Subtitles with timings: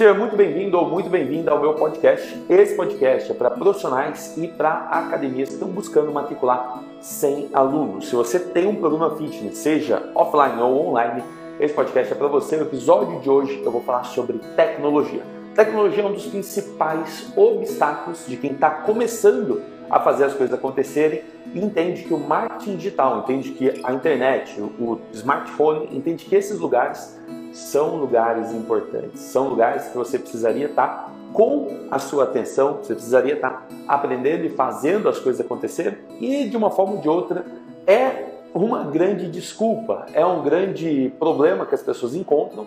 [0.00, 2.42] Seja muito bem-vindo ou muito bem-vinda ao meu podcast.
[2.48, 8.08] Esse podcast é para profissionais e para academias que estão buscando matricular 100 alunos.
[8.08, 11.22] Se você tem um programa fitness, seja offline ou online,
[11.60, 12.56] esse podcast é para você.
[12.56, 15.20] No episódio de hoje eu vou falar sobre tecnologia.
[15.54, 19.60] Tecnologia é um dos principais obstáculos de quem está começando
[19.90, 21.20] a fazer as coisas acontecerem
[21.52, 26.58] e entende que o marketing digital, entende que a internet, o smartphone, entende que esses
[26.58, 27.20] lugares
[27.52, 33.34] são lugares importantes, são lugares que você precisaria estar com a sua atenção, você precisaria
[33.34, 37.44] estar aprendendo e fazendo as coisas acontecerem e de uma forma ou de outra
[37.86, 42.66] é uma grande desculpa, é um grande problema que as pessoas encontram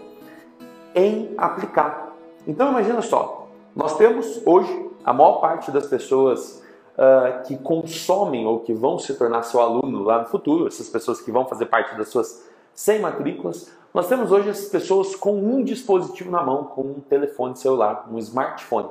[0.96, 2.14] em aplicar.
[2.48, 8.60] Então imagina só, nós temos hoje a maior parte das pessoas uh, que consomem ou
[8.60, 11.98] que vão se tornar seu aluno lá no futuro, essas pessoas que vão fazer parte
[11.98, 16.82] das suas 100 matrículas, nós temos hoje essas pessoas com um dispositivo na mão, com
[16.82, 18.90] um telefone celular, um smartphone.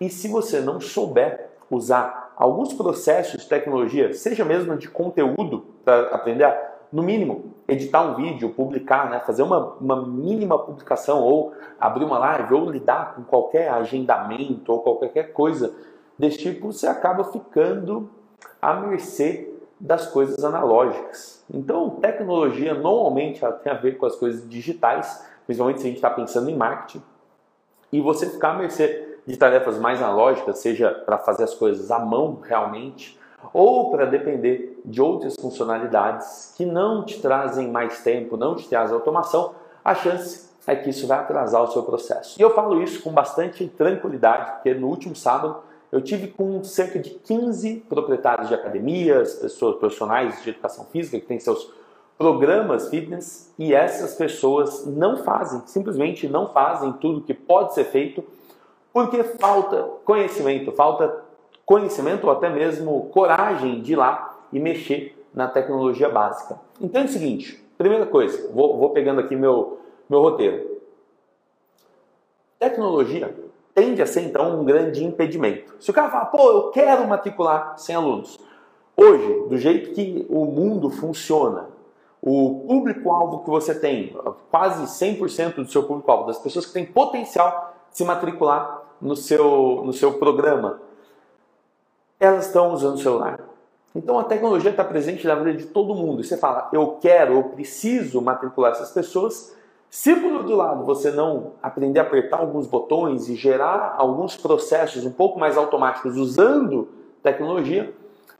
[0.00, 6.14] E se você não souber usar alguns processos de tecnologia, seja mesmo de conteúdo, para
[6.14, 6.50] aprender
[6.90, 12.18] no mínimo, editar um vídeo, publicar, né, fazer uma, uma mínima publicação, ou abrir uma
[12.18, 15.74] live, ou lidar com qualquer agendamento, ou qualquer coisa
[16.18, 18.08] desse tipo, você acaba ficando
[18.62, 21.44] à mercê das coisas analógicas.
[21.52, 26.10] Então, tecnologia normalmente tem a ver com as coisas digitais, principalmente se a gente está
[26.10, 27.02] pensando em marketing,
[27.92, 31.98] e você ficar à mercê de tarefas mais analógicas, seja para fazer as coisas à
[31.98, 33.18] mão realmente,
[33.52, 38.94] ou para depender de outras funcionalidades que não te trazem mais tempo, não te trazem
[38.94, 42.38] automação, a chance é que isso vai atrasar o seu processo.
[42.38, 46.98] E eu falo isso com bastante tranquilidade, porque no último sábado eu tive com cerca
[46.98, 51.72] de 15 proprietários de academias, pessoas profissionais de educação física que têm seus
[52.18, 58.24] programas fitness e essas pessoas não fazem, simplesmente não fazem tudo que pode ser feito
[58.92, 61.22] porque falta conhecimento, falta
[61.64, 66.58] conhecimento ou até mesmo coragem de ir lá e mexer na tecnologia básica.
[66.80, 69.78] Então é o seguinte, primeira coisa, vou, vou pegando aqui meu,
[70.08, 70.78] meu roteiro.
[72.58, 73.32] Tecnologia
[73.78, 75.72] tende a ser então um grande impedimento.
[75.78, 78.38] Se o cara fala, pô, eu quero matricular 100 alunos.
[78.96, 81.66] Hoje, do jeito que o mundo funciona,
[82.20, 84.16] o público-alvo que você tem,
[84.50, 89.82] quase 100% do seu público-alvo, das pessoas que têm potencial de se matricular no seu,
[89.84, 90.80] no seu programa,
[92.18, 93.38] elas estão usando o celular.
[93.94, 96.20] Então a tecnologia está presente na vida de todo mundo.
[96.20, 99.56] E você fala, eu quero, eu preciso matricular essas pessoas,
[99.90, 105.04] se por outro lado você não aprender a apertar alguns botões e gerar alguns processos
[105.04, 106.88] um pouco mais automáticos usando
[107.22, 107.94] tecnologia,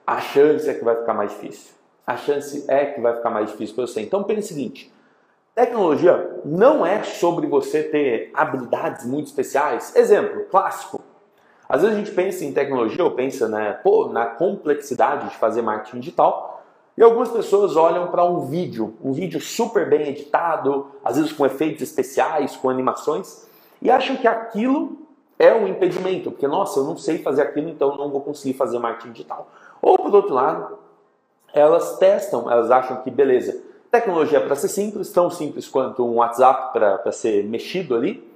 [0.07, 1.73] a chance é que vai ficar mais difícil.
[2.07, 4.01] A chance é que vai ficar mais difícil para você.
[4.01, 4.93] Então pense o seguinte:
[5.55, 9.95] tecnologia não é sobre você ter habilidades muito especiais.
[9.97, 11.03] Exemplo clássico.
[11.69, 15.61] Às vezes a gente pensa em tecnologia ou pensa né, pô, na complexidade de fazer
[15.61, 16.58] marketing digital
[16.99, 21.47] e algumas pessoas olham para um vídeo, um vídeo super bem editado, às vezes com
[21.47, 23.47] efeitos especiais, com animações,
[23.81, 24.99] e acham que aquilo
[25.39, 28.81] é um impedimento, porque nossa, eu não sei fazer aquilo, então não vou conseguir fazer
[28.81, 29.49] marketing digital.
[29.81, 30.77] Ou por outro lado,
[31.55, 36.17] elas testam, elas acham que beleza, tecnologia é para ser simples, tão simples quanto um
[36.17, 38.29] WhatsApp para ser mexido ali,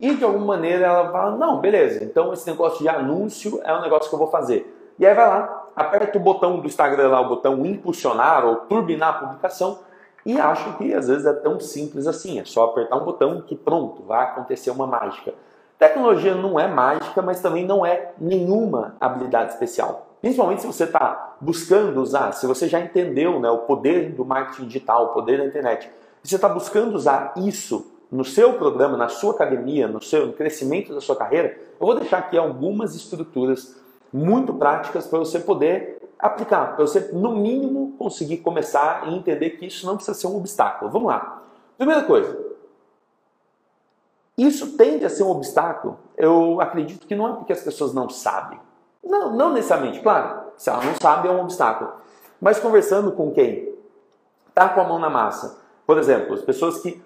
[0.00, 3.82] e de alguma maneira ela fala, não, beleza, então esse negócio de anúncio é um
[3.82, 4.74] negócio que eu vou fazer.
[4.98, 9.10] E aí vai lá, aperta o botão do Instagram lá, o botão impulsionar ou turbinar
[9.10, 9.78] a publicação
[10.24, 13.56] e acha que às vezes é tão simples assim, é só apertar um botão que
[13.56, 15.34] pronto, vai acontecer uma mágica.
[15.78, 20.08] Tecnologia não é mágica, mas também não é nenhuma habilidade especial.
[20.20, 24.66] Principalmente se você está buscando usar, se você já entendeu né, o poder do marketing
[24.66, 25.88] digital, o poder da internet,
[26.22, 30.32] se você está buscando usar isso no seu programa, na sua academia, no seu no
[30.34, 33.80] crescimento da sua carreira, eu vou deixar aqui algumas estruturas
[34.12, 39.66] muito práticas para você poder aplicar, para você, no mínimo, conseguir começar e entender que
[39.66, 40.90] isso não precisa ser um obstáculo.
[40.90, 41.42] Vamos lá.
[41.76, 42.38] Primeira coisa,
[44.36, 45.98] isso tende a ser um obstáculo.
[46.16, 48.58] Eu acredito que não é porque as pessoas não sabem.
[49.02, 50.50] Não, não necessariamente, claro.
[50.56, 51.92] Se ela não sabe, é um obstáculo.
[52.40, 53.74] Mas conversando com quem
[54.48, 57.02] está com a mão na massa, por exemplo, as pessoas que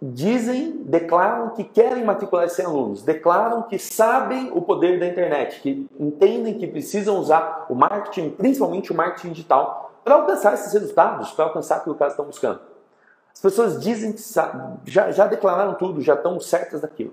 [0.00, 5.86] dizem, declaram que querem matricular 100 alunos, declaram que sabem o poder da internet, que
[5.98, 11.44] entendem que precisam usar o marketing, principalmente o marketing digital, para alcançar esses resultados, para
[11.44, 12.60] alcançar aquilo que elas estão buscando.
[13.32, 14.22] As pessoas dizem que
[14.86, 17.12] já, já declararam tudo, já estão certas daquilo.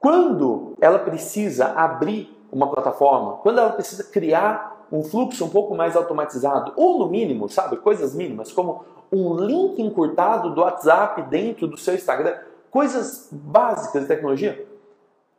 [0.00, 5.96] Quando ela precisa abrir uma plataforma, quando ela precisa criar um fluxo um pouco mais
[5.96, 11.76] automatizado, ou no mínimo, sabe, coisas mínimas, como um link encurtado do WhatsApp dentro do
[11.76, 12.36] seu Instagram.
[12.70, 14.66] coisas básicas de tecnologia.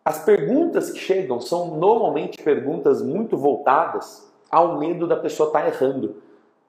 [0.04, 5.68] As perguntas que chegam são normalmente perguntas muito voltadas ao medo da pessoa estar tá
[5.68, 6.16] errando.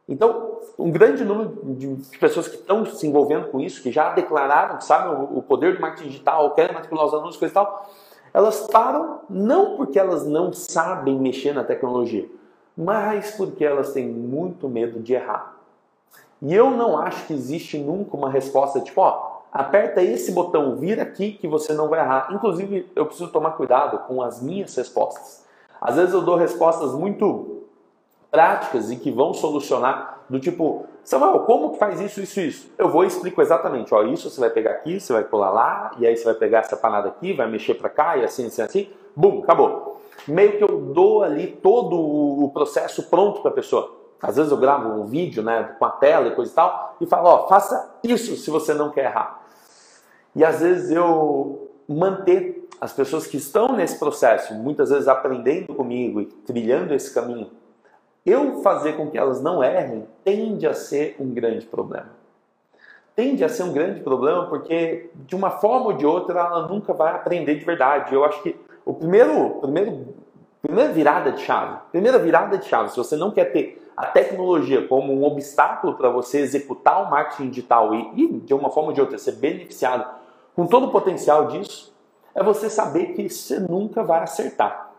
[0.08, 4.78] Então, um grande número de pessoas que estão se envolvendo com isso, que já declararam
[4.78, 7.90] que sabem o poder do marketing digital, querem matricular os alunos, coisa e tal,
[8.32, 12.28] elas param não porque elas não sabem mexer na tecnologia,
[12.78, 15.56] mas porque elas têm muito medo de errar.
[16.40, 21.02] E eu não acho que existe nunca uma resposta tipo, ó, aperta esse botão, vira
[21.02, 22.28] aqui que você não vai errar.
[22.30, 25.44] Inclusive, eu preciso tomar cuidado com as minhas respostas.
[25.80, 27.64] Às vezes eu dou respostas muito
[28.30, 32.70] práticas e que vão solucionar do tipo, Samuel, como que faz isso, isso, isso?
[32.78, 35.90] Eu vou e explico exatamente, ó, isso você vai pegar aqui, você vai pular lá,
[35.98, 38.62] e aí você vai pegar essa panada aqui, vai mexer para cá, e assim, assim,
[38.62, 39.87] assim, bum, acabou.
[40.26, 43.96] Meio que eu dou ali todo o processo pronto para a pessoa.
[44.20, 47.06] Às vezes eu gravo um vídeo, né, com a tela e coisa e tal, e
[47.06, 49.42] falo, ó, faça isso se você não quer errar.
[50.34, 56.20] E às vezes eu manter as pessoas que estão nesse processo, muitas vezes aprendendo comigo
[56.20, 57.50] e trilhando esse caminho,
[58.26, 62.10] eu fazer com que elas não errem tende a ser um grande problema.
[63.16, 66.92] Tende a ser um grande problema porque, de uma forma ou de outra, ela nunca
[66.92, 68.14] vai aprender de verdade.
[68.14, 68.54] Eu acho que
[68.88, 70.14] o primeiro, primeiro,
[70.62, 74.88] primeira virada de chave, primeira virada de chave, se você não quer ter a tecnologia
[74.88, 78.94] como um obstáculo para você executar o marketing digital e, e, de uma forma ou
[78.94, 80.08] de outra, ser beneficiado
[80.56, 81.94] com todo o potencial disso,
[82.34, 84.90] é você saber que você nunca vai acertar.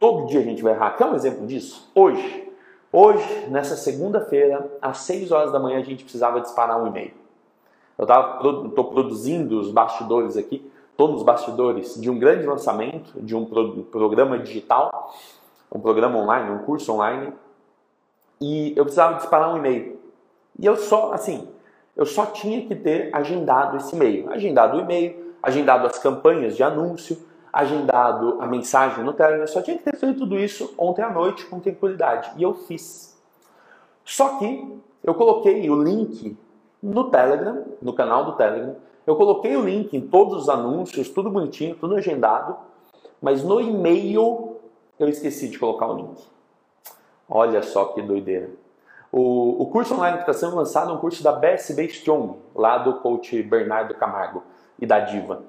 [0.00, 0.96] Todo dia a gente vai errar.
[0.96, 1.90] Quer um exemplo disso?
[1.94, 2.50] Hoje.
[2.90, 7.12] Hoje, nessa segunda-feira, às 6 horas da manhã, a gente precisava disparar um e-mail.
[7.98, 8.06] Eu
[8.68, 10.71] estou produzindo os bastidores aqui,
[11.02, 15.12] todos os bastidores de um grande lançamento, de um pro, programa digital,
[15.74, 17.32] um programa online, um curso online,
[18.40, 19.98] e eu precisava disparar um e-mail.
[20.60, 21.48] E eu só, assim,
[21.96, 24.30] eu só tinha que ter agendado esse e-mail.
[24.30, 27.18] Agendado o e-mail, agendado as campanhas de anúncio,
[27.52, 31.10] agendado a mensagem no Telegram, eu só tinha que ter feito tudo isso ontem à
[31.10, 32.30] noite com tranquilidade.
[32.36, 33.20] E eu fiz.
[34.04, 36.38] Só que eu coloquei o link
[36.80, 38.76] no Telegram, no canal do Telegram.
[39.06, 42.56] Eu coloquei o link em todos os anúncios, tudo bonitinho, tudo agendado.
[43.20, 44.56] Mas no e-mail
[44.98, 46.22] eu esqueci de colocar o link.
[47.28, 48.50] Olha só que doideira.
[49.10, 52.78] O, o curso online que está sendo lançado é um curso da BSB Strong, lá
[52.78, 54.42] do coach Bernardo Camargo
[54.78, 55.42] e da Diva.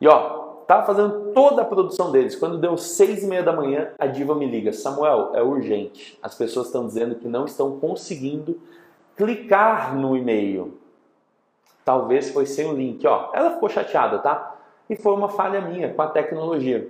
[0.00, 2.36] E ó, Tava fazendo toda a produção deles.
[2.36, 4.70] Quando deu seis e meia da manhã, a diva me liga.
[4.70, 6.18] Samuel, é urgente.
[6.22, 8.60] As pessoas estão dizendo que não estão conseguindo
[9.16, 10.76] clicar no e-mail.
[11.88, 13.06] Talvez foi sem o link.
[13.06, 14.56] Ó, ela ficou chateada, tá?
[14.90, 16.86] E foi uma falha minha com a tecnologia.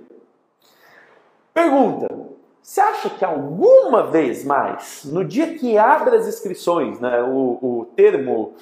[1.53, 2.09] Pergunta:
[2.61, 7.87] você acha que alguma vez mais, no dia que abre as inscrições, né, o, o
[7.95, 8.55] termo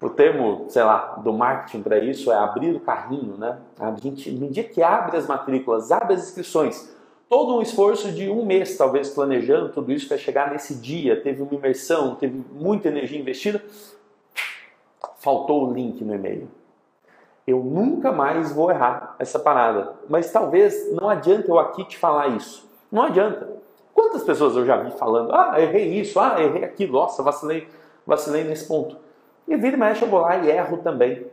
[0.00, 3.58] o termo, sei lá, do marketing para isso é abrir o carrinho, né?
[3.76, 6.88] A gente, no dia que abre as matrículas, abre as inscrições,
[7.28, 11.42] todo um esforço de um mês, talvez, planejando tudo isso para chegar nesse dia, teve
[11.42, 13.60] uma imersão, teve muita energia investida,
[15.20, 16.48] faltou o link no e-mail.
[17.46, 19.94] Eu nunca mais vou errar essa parada.
[20.08, 22.68] Mas talvez não adianta eu aqui te falar isso.
[22.90, 23.48] Não adianta.
[23.94, 27.68] Quantas pessoas eu já vi falando, ah, errei isso, ah, errei aquilo, nossa, vacilei,
[28.06, 28.96] vacilei nesse ponto.
[29.46, 31.26] E vira e mexe, eu vou lá e erro também.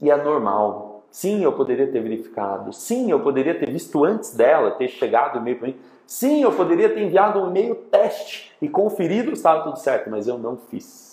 [0.00, 1.02] E é normal.
[1.10, 2.72] Sim, eu poderia ter verificado.
[2.72, 5.76] Sim, eu poderia ter visto antes dela ter chegado o e-mail para mim.
[6.06, 10.28] Sim, eu poderia ter enviado um e-mail teste e conferido se estava tudo certo, mas
[10.28, 11.05] eu não fiz.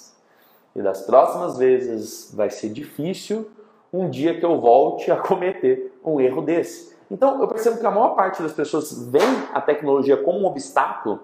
[0.75, 3.49] E das próximas vezes vai ser difícil
[3.91, 6.93] um dia que eu volte a cometer um erro desse.
[7.11, 9.19] Então eu percebo que a maior parte das pessoas vê
[9.53, 11.19] a tecnologia como um obstáculo,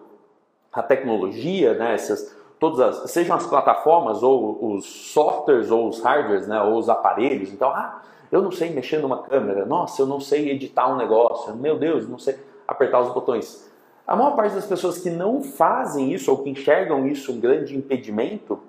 [0.72, 6.48] a tecnologia, né, essas todas as, sejam as plataformas ou os softwares ou os hardwares,
[6.48, 7.52] né, ou os aparelhos.
[7.52, 8.02] Então, ah,
[8.32, 12.08] eu não sei mexer numa câmera, nossa, eu não sei editar um negócio, meu Deus,
[12.08, 12.36] não sei
[12.68, 13.68] apertar os botões.
[14.06, 17.76] A maior parte das pessoas que não fazem isso ou que enxergam isso um grande
[17.76, 18.60] impedimento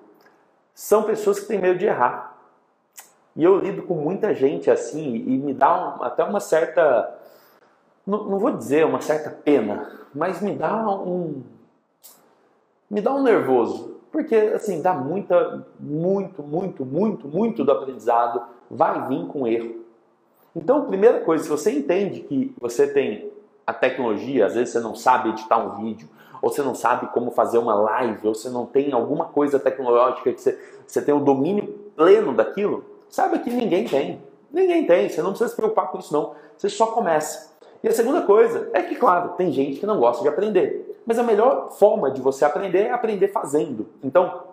[0.75, 2.37] são pessoas que têm medo de errar.
[3.37, 7.17] E eu lido com muita gente assim e me dá um, até uma certa,
[8.07, 11.43] não, não vou dizer uma certa pena, mas me dá um,
[12.91, 19.07] me dá um nervoso, porque assim, dá muita, muito, muito, muito, muito do aprendizado vai
[19.09, 19.81] vir com erro.
[20.55, 23.31] Então, primeira coisa, se você entende que você tem
[23.67, 26.09] a tecnologia, às vezes você não sabe editar um vídeo,
[26.43, 30.33] ou você não sabe como fazer uma live, ou você não tem alguma coisa tecnológica
[30.33, 31.67] que você, você tem o domínio
[31.97, 34.23] pleno daquilo, saiba que ninguém tem.
[34.53, 36.35] Ninguém tem, você não precisa se preocupar com isso não.
[36.57, 37.51] Você só começa.
[37.83, 41.01] E a segunda coisa é que, claro, tem gente que não gosta de aprender.
[41.07, 43.87] Mas a melhor forma de você aprender é aprender fazendo.
[44.03, 44.45] Então,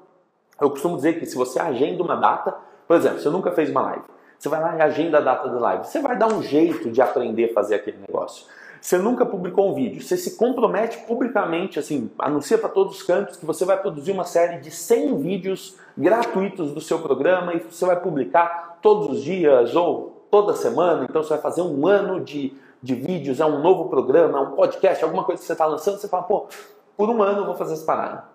[0.59, 2.55] eu costumo dizer que se você agenda uma data,
[2.87, 4.03] por exemplo, você nunca fez uma live,
[4.39, 5.85] Você vai lá e agenda a data da live.
[5.85, 8.45] Você vai dar um jeito de aprender a fazer aquele negócio.
[8.81, 13.37] Você nunca publicou um vídeo, você se compromete publicamente, assim, anuncia para todos os cantos
[13.37, 17.85] que você vai produzir uma série de 100 vídeos gratuitos do seu programa e você
[17.85, 21.05] vai publicar todos os dias ou toda semana.
[21.09, 24.51] Então você vai fazer um ano de, de vídeos, é um novo programa, é um
[24.51, 25.97] podcast, alguma coisa que você está lançando.
[25.97, 26.47] Você fala, pô,
[26.95, 28.25] por um ano eu vou fazer essa parada.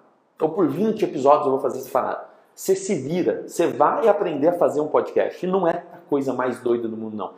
[0.41, 2.33] Ou por 20 episódios eu vou fazer essa parada.
[2.55, 5.45] Você se vira, você vai aprender a fazer um podcast.
[5.45, 7.33] E não é a coisa mais doida do mundo, não.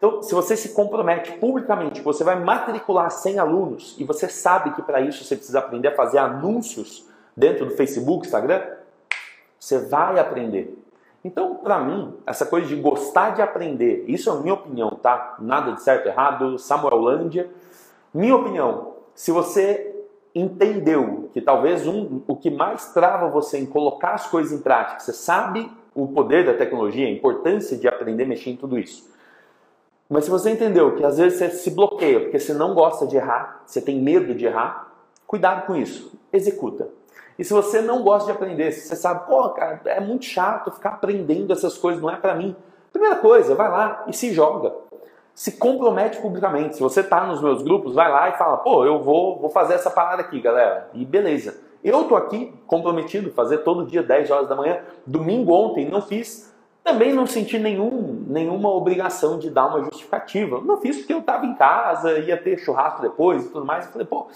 [0.00, 4.80] Então, se você se compromete publicamente, você vai matricular 100 alunos e você sabe que
[4.80, 8.62] para isso você precisa aprender a fazer anúncios dentro do Facebook, Instagram,
[9.58, 10.74] você vai aprender.
[11.22, 15.36] Então, para mim, essa coisa de gostar de aprender, isso é minha opinião, tá?
[15.38, 17.50] Nada de certo errado, Samuel Lândia.
[18.12, 19.94] Minha opinião, se você
[20.34, 24.98] entendeu que talvez um, o que mais trava você em colocar as coisas em prática,
[24.98, 29.10] você sabe o poder da tecnologia, a importância de aprender a mexer em tudo isso.
[30.10, 33.16] Mas se você entendeu que às vezes você se bloqueia porque você não gosta de
[33.16, 34.92] errar, você tem medo de errar,
[35.24, 36.12] cuidado com isso.
[36.32, 36.88] Executa.
[37.38, 40.72] E se você não gosta de aprender, se você sabe, pô, cara, é muito chato
[40.72, 42.56] ficar aprendendo essas coisas, não é para mim.
[42.92, 44.74] Primeira coisa, vai lá e se joga.
[45.32, 46.74] Se compromete publicamente.
[46.74, 49.74] Se você tá nos meus grupos, vai lá e fala, pô, eu vou, vou fazer
[49.74, 50.90] essa parada aqui, galera.
[50.92, 51.56] E beleza.
[51.84, 54.80] Eu tô aqui comprometido, fazer todo dia 10 horas da manhã.
[55.06, 56.49] Domingo ontem não fiz,
[56.82, 60.60] também não senti nenhum, nenhuma obrigação de dar uma justificativa.
[60.60, 63.86] Não fiz porque eu estava em casa, ia ter churrasco depois e tudo mais.
[63.86, 64.26] Eu falei, pô,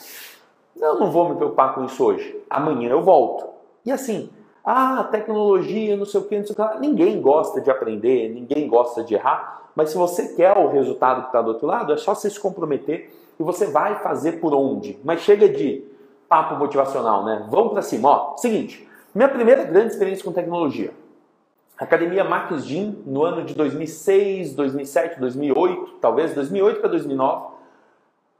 [0.76, 2.36] eu não vou me preocupar com isso hoje.
[2.48, 3.46] Amanhã eu volto.
[3.84, 4.30] E assim,
[4.64, 6.78] ah, tecnologia, não sei o que, não sei o que.
[6.80, 9.62] Ninguém gosta de aprender, ninguém gosta de errar.
[9.74, 12.38] Mas se você quer o resultado que está do outro lado, é só você se
[12.38, 14.98] comprometer e você vai fazer por onde.
[15.02, 15.84] Mas chega de
[16.28, 17.46] papo motivacional, né?
[17.50, 18.08] Vamos para cima.
[18.08, 20.92] Ó, seguinte, minha primeira grande experiência com tecnologia
[21.76, 27.54] Academia Marcos Jim, no ano de 2006, 2007, 2008, talvez 2008 para 2009,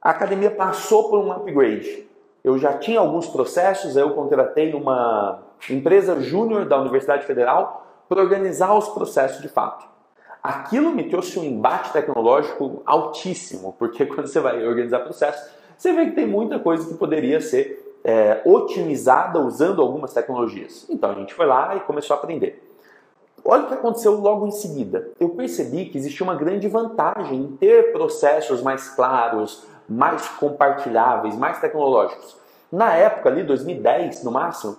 [0.01, 2.07] a academia passou por um upgrade.
[2.45, 8.73] Eu já tinha alguns processos, eu contratei uma empresa júnior da Universidade Federal para organizar
[8.77, 9.85] os processos de fato.
[10.43, 16.05] Aquilo me trouxe um embate tecnológico altíssimo, porque quando você vai organizar processos, você vê
[16.07, 20.87] que tem muita coisa que poderia ser é, otimizada usando algumas tecnologias.
[20.89, 22.74] Então a gente foi lá e começou a aprender.
[23.47, 25.11] Olha o que aconteceu logo em seguida.
[25.21, 31.61] Eu percebi que existia uma grande vantagem em ter processos mais claros, mais compartilháveis, mais
[31.61, 32.37] tecnológicos.
[32.73, 34.79] Na época ali, 2010 no máximo,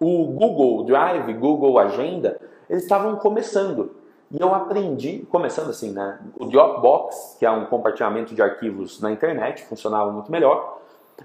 [0.00, 3.94] o Google Drive, Google Agenda, eles estavam começando.
[4.30, 6.18] E eu aprendi, começando assim, né?
[6.36, 10.78] O Dropbox, que é um compartilhamento de arquivos na internet, funcionava muito melhor.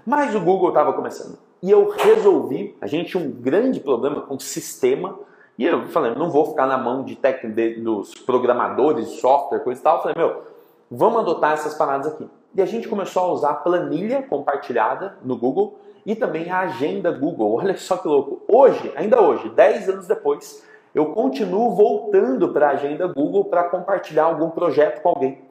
[0.04, 1.38] Mas o Google estava começando.
[1.62, 5.18] E eu resolvi, a gente tinha um grande problema com o sistema
[5.56, 9.80] e eu falei, não vou ficar na mão de, tec, de dos programadores software, coisa
[9.80, 9.96] e tal.
[9.96, 10.42] Eu falei, meu,
[10.90, 12.28] vamos adotar essas paradas aqui.
[12.54, 17.10] E a gente começou a usar a planilha compartilhada no Google e também a agenda
[17.12, 17.54] Google.
[17.58, 18.42] Olha só que louco.
[18.48, 24.24] Hoje, ainda hoje, 10 anos depois, eu continuo voltando para a agenda Google para compartilhar
[24.24, 25.42] algum projeto com alguém.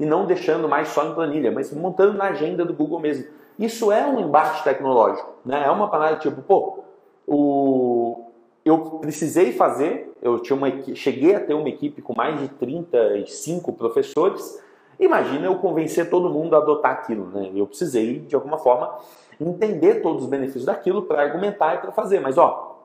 [0.00, 3.26] E não deixando mais só em planilha, mas montando na agenda do Google mesmo.
[3.56, 5.34] Isso é um embate tecnológico.
[5.44, 5.62] Né?
[5.64, 6.80] É uma parada tipo, pô,
[7.26, 8.23] o,
[8.64, 13.72] eu precisei fazer, eu tinha uma, cheguei a ter uma equipe com mais de 35
[13.74, 14.62] professores.
[14.98, 17.50] Imagina eu convencer todo mundo a adotar aquilo, né?
[17.54, 18.96] Eu precisei, de alguma forma,
[19.40, 22.20] entender todos os benefícios daquilo para argumentar e para fazer.
[22.20, 22.78] Mas, ó,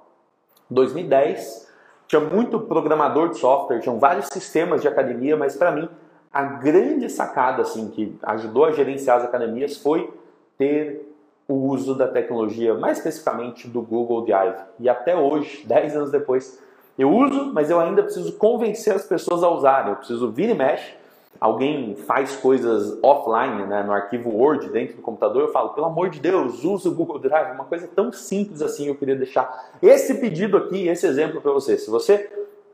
[0.70, 1.70] 2010
[2.08, 5.88] tinha muito programador de software, tinham vários sistemas de academia, mas para mim
[6.32, 10.12] a grande sacada assim que ajudou a gerenciar as academias foi
[10.58, 11.09] ter
[11.50, 14.56] o uso da tecnologia, mais especificamente do Google Drive.
[14.80, 16.62] E até hoje, 10 anos depois,
[16.98, 19.90] eu uso, mas eu ainda preciso convencer as pessoas a usarem.
[19.90, 20.94] Eu preciso vir e mexe.
[21.42, 26.10] Alguém faz coisas offline, né, no arquivo Word dentro do computador, eu falo, pelo amor
[26.10, 30.16] de Deus, use o Google Drive, uma coisa tão simples assim, eu queria deixar esse
[30.16, 31.78] pedido aqui, esse exemplo para você.
[31.78, 32.30] Se você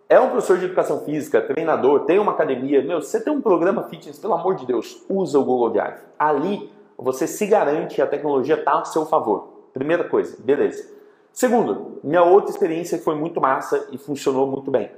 [0.10, 3.84] é um professor de educação física, treinador, tem uma academia, meu, você tem um programa
[3.84, 6.00] fitness, pelo amor de Deus, usa o Google Drive.
[6.17, 9.49] Ali você se garante que a tecnologia está a seu favor.
[9.73, 10.95] Primeira coisa, beleza.
[11.33, 14.89] Segundo, minha outra experiência foi muito massa e funcionou muito bem.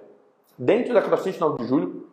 [0.58, 2.08] Dentro da CrossFit 9 de julho,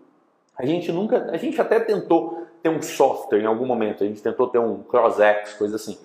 [0.56, 4.22] a gente nunca, a gente até tentou ter um software em algum momento, a gente
[4.22, 5.98] tentou ter um CrossX, coisa assim.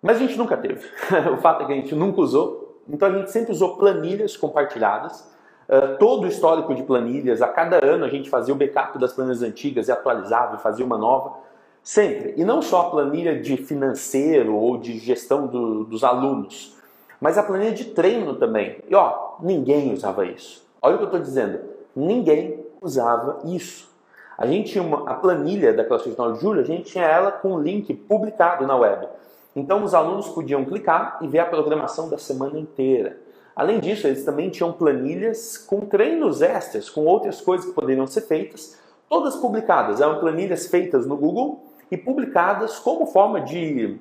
[0.00, 0.86] Mas a gente nunca teve.
[1.32, 2.80] o fato é que a gente nunca usou.
[2.88, 5.28] Então a gente sempre usou planilhas compartilhadas.
[5.68, 9.12] Uh, todo o histórico de planilhas, a cada ano a gente fazia o backup das
[9.12, 11.34] planilhas antigas e atualizava e fazia uma nova.
[11.82, 12.34] Sempre.
[12.36, 16.76] E não só a planilha de financeiro ou de gestão do, dos alunos,
[17.20, 18.78] mas a planilha de treino também.
[18.88, 20.66] E ó, ninguém usava isso.
[20.80, 21.60] Olha o que eu estou dizendo.
[21.94, 23.90] Ninguém usava isso.
[24.38, 27.30] A gente tinha uma, a planilha da classe final de julho, a gente tinha ela
[27.30, 29.06] com o link publicado na web.
[29.54, 33.18] Então os alunos podiam clicar e ver a programação da semana inteira.
[33.54, 38.22] Além disso, eles também tinham planilhas com treinos extras, com outras coisas que poderiam ser
[38.22, 40.00] feitas, todas publicadas.
[40.00, 43.98] Eram planilhas feitas no Google e publicadas como forma de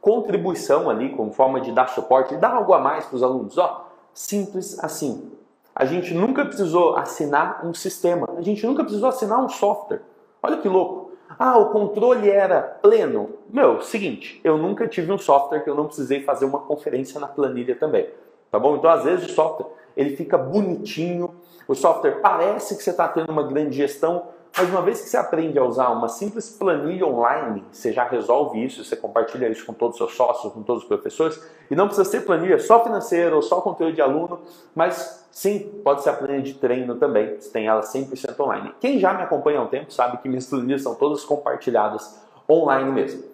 [0.00, 3.58] contribuição ali, como forma de dar suporte, dar algo a mais para os alunos.
[3.58, 5.32] Ó, simples assim.
[5.74, 10.00] A gente nunca precisou assinar um sistema, a gente nunca precisou assinar um software.
[10.42, 11.12] Olha que louco.
[11.38, 13.30] Ah, o controle era pleno.
[13.50, 17.26] Meu, seguinte, eu nunca tive um software que eu não precisei fazer uma conferência na
[17.26, 18.08] planilha também.
[18.50, 18.76] Tá bom?
[18.76, 19.66] Então, às vezes, o software
[19.96, 21.34] ele fica bonitinho,
[21.66, 25.18] o software parece que você está tendo uma grande gestão, mas uma vez que você
[25.18, 29.74] aprende a usar uma simples planilha online, você já resolve isso, você compartilha isso com
[29.74, 31.38] todos os seus sócios, com todos os professores,
[31.70, 34.40] e não precisa ser planilha só financeira ou só conteúdo de aluno,
[34.74, 38.74] mas sim, pode ser a planilha de treino também, você tem ela 100% online.
[38.80, 42.90] Quem já me acompanha há um tempo sabe que minhas planilhas são todas compartilhadas online
[42.92, 43.24] mesmo.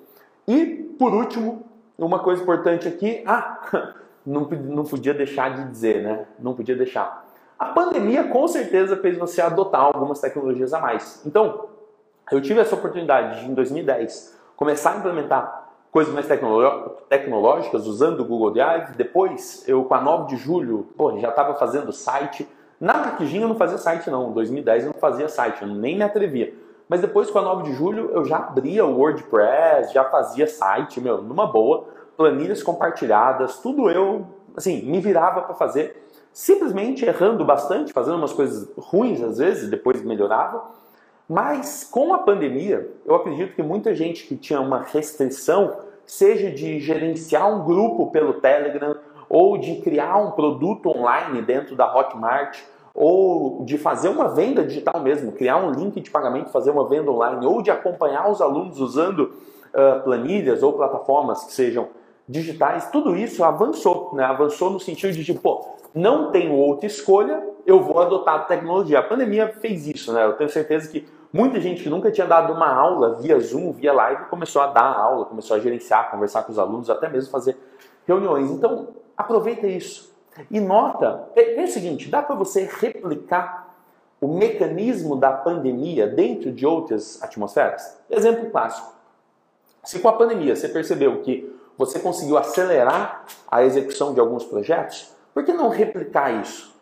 [0.48, 0.66] E,
[0.98, 1.62] por último,
[1.96, 3.94] uma coisa importante aqui, ah,
[4.26, 6.26] não, não podia deixar de dizer, né?
[6.38, 7.21] Não podia deixar.
[7.59, 11.23] A pandemia com certeza fez você adotar algumas tecnologias a mais.
[11.25, 11.68] Então,
[12.30, 16.26] eu tive essa oportunidade de, em 2010, começar a implementar coisas mais
[17.09, 18.97] tecnológicas usando o Google Drive.
[18.97, 22.49] Depois, eu com a 9 de julho, pô, já estava fazendo site.
[22.80, 25.97] Na Maquijinha eu não fazia site não, em 2010 eu não fazia site, eu nem
[25.97, 26.54] me atrevia.
[26.88, 31.00] Mas depois com a 9 de julho eu já abria o WordPress, já fazia site,
[31.00, 31.85] meu, numa boa,
[32.16, 38.68] planilhas compartilhadas, tudo eu, assim, me virava para fazer simplesmente errando bastante, fazendo umas coisas
[38.76, 40.62] ruins às vezes, depois melhorava.
[41.28, 46.80] Mas com a pandemia, eu acredito que muita gente que tinha uma restrição, seja de
[46.80, 48.96] gerenciar um grupo pelo Telegram,
[49.28, 52.58] ou de criar um produto online dentro da Hotmart,
[52.94, 57.10] ou de fazer uma venda digital mesmo, criar um link de pagamento, fazer uma venda
[57.10, 59.32] online, ou de acompanhar os alunos usando
[59.72, 61.88] uh, planilhas ou plataformas que sejam
[62.28, 64.24] digitais, tudo isso avançou, né?
[64.24, 68.98] avançou no sentido de, tipo, não tenho outra escolha, eu vou adotar a tecnologia.
[68.98, 70.24] A pandemia fez isso, né?
[70.24, 73.92] Eu tenho certeza que muita gente que nunca tinha dado uma aula via Zoom, via
[73.92, 77.56] live, começou a dar aula, começou a gerenciar, conversar com os alunos, até mesmo fazer
[78.06, 78.50] reuniões.
[78.50, 80.12] Então, aproveita isso.
[80.50, 83.74] E nota, é, o seguinte, dá para você replicar
[84.20, 87.98] o mecanismo da pandemia dentro de outras atmosferas?
[88.08, 88.92] Exemplo clássico.
[89.85, 95.12] Se com a pandemia você percebeu que você conseguiu acelerar a execução de alguns projetos,
[95.35, 96.74] por que não replicar isso?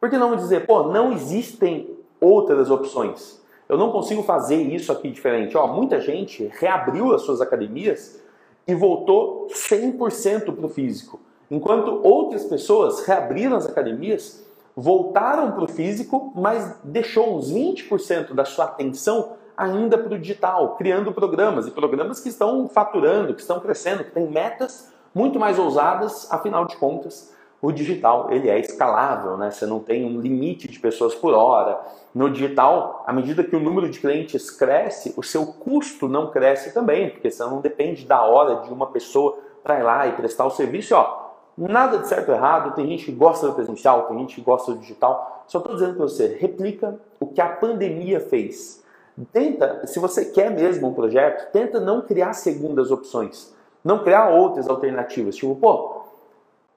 [0.00, 3.40] Por que não dizer, pô, não existem outras opções?
[3.68, 5.56] Eu não consigo fazer isso aqui diferente.
[5.56, 8.22] Ó, muita gente reabriu as suas academias
[8.66, 11.20] e voltou 100% para o físico.
[11.50, 18.44] Enquanto outras pessoas reabriram as academias, voltaram para o físico, mas deixou uns 20% da
[18.44, 23.58] sua atenção ainda para o digital, criando programas e programas que estão faturando, que estão
[23.60, 29.36] crescendo, que têm metas muito mais ousadas, afinal de contas, o digital ele é escalável,
[29.36, 29.50] né?
[29.50, 31.80] Você não tem um limite de pessoas por hora.
[32.14, 36.74] No digital, à medida que o número de clientes cresce, o seu custo não cresce
[36.74, 40.44] também, porque você não depende da hora de uma pessoa para ir lá e prestar
[40.44, 40.94] o serviço.
[40.94, 42.74] Ó, nada de certo ou errado.
[42.74, 45.44] Tem gente que gosta do presencial, tem gente que gosta do digital.
[45.46, 48.84] Só estou dizendo para você, replica o que a pandemia fez.
[49.32, 54.68] Tenta, se você quer mesmo um projeto, tenta não criar segundas opções, não criar outras
[54.68, 55.36] alternativas.
[55.36, 55.96] Tipo, pô,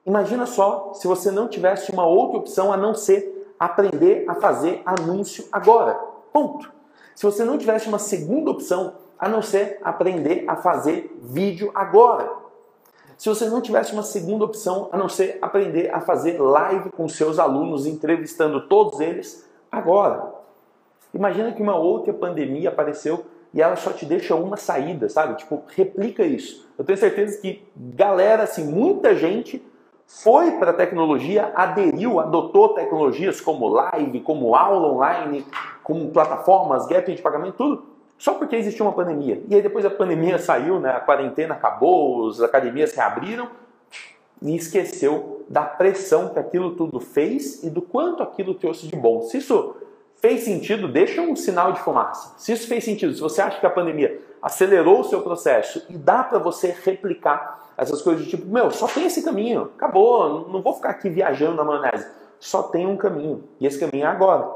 [0.06, 4.82] Imagina só se você não tivesse uma outra opção a não ser aprender a fazer
[4.84, 5.94] anúncio agora.
[6.32, 6.72] Ponto.
[7.14, 12.30] Se você não tivesse uma segunda opção a não ser aprender a fazer vídeo agora.
[13.18, 17.06] Se você não tivesse uma segunda opção a não ser aprender a fazer live com
[17.06, 20.39] seus alunos, entrevistando todos eles agora.
[21.12, 25.36] Imagina que uma outra pandemia apareceu e ela só te deixa uma saída, sabe?
[25.36, 26.68] Tipo, replica isso.
[26.78, 29.62] Eu tenho certeza que galera, assim, muita gente
[30.06, 35.46] foi para a tecnologia, aderiu, adotou tecnologias como live, como aula online,
[35.82, 37.84] como plataformas, gap de pagamento, tudo,
[38.18, 39.42] só porque existia uma pandemia.
[39.48, 43.48] E aí depois a pandemia saiu, né, a quarentena acabou, as academias reabriram
[44.42, 49.22] e esqueceu da pressão que aquilo tudo fez e do quanto aquilo trouxe de bom.
[49.22, 49.76] Se isso
[50.20, 52.34] fez sentido, deixa um sinal de fumaça.
[52.36, 55.96] Se isso fez sentido, se você acha que a pandemia acelerou o seu processo e
[55.96, 60.60] dá para você replicar essas coisas de tipo, meu, só tem esse caminho, acabou, não
[60.60, 62.06] vou ficar aqui viajando na maionese.
[62.38, 64.48] Só tem um caminho, e esse caminho é agora.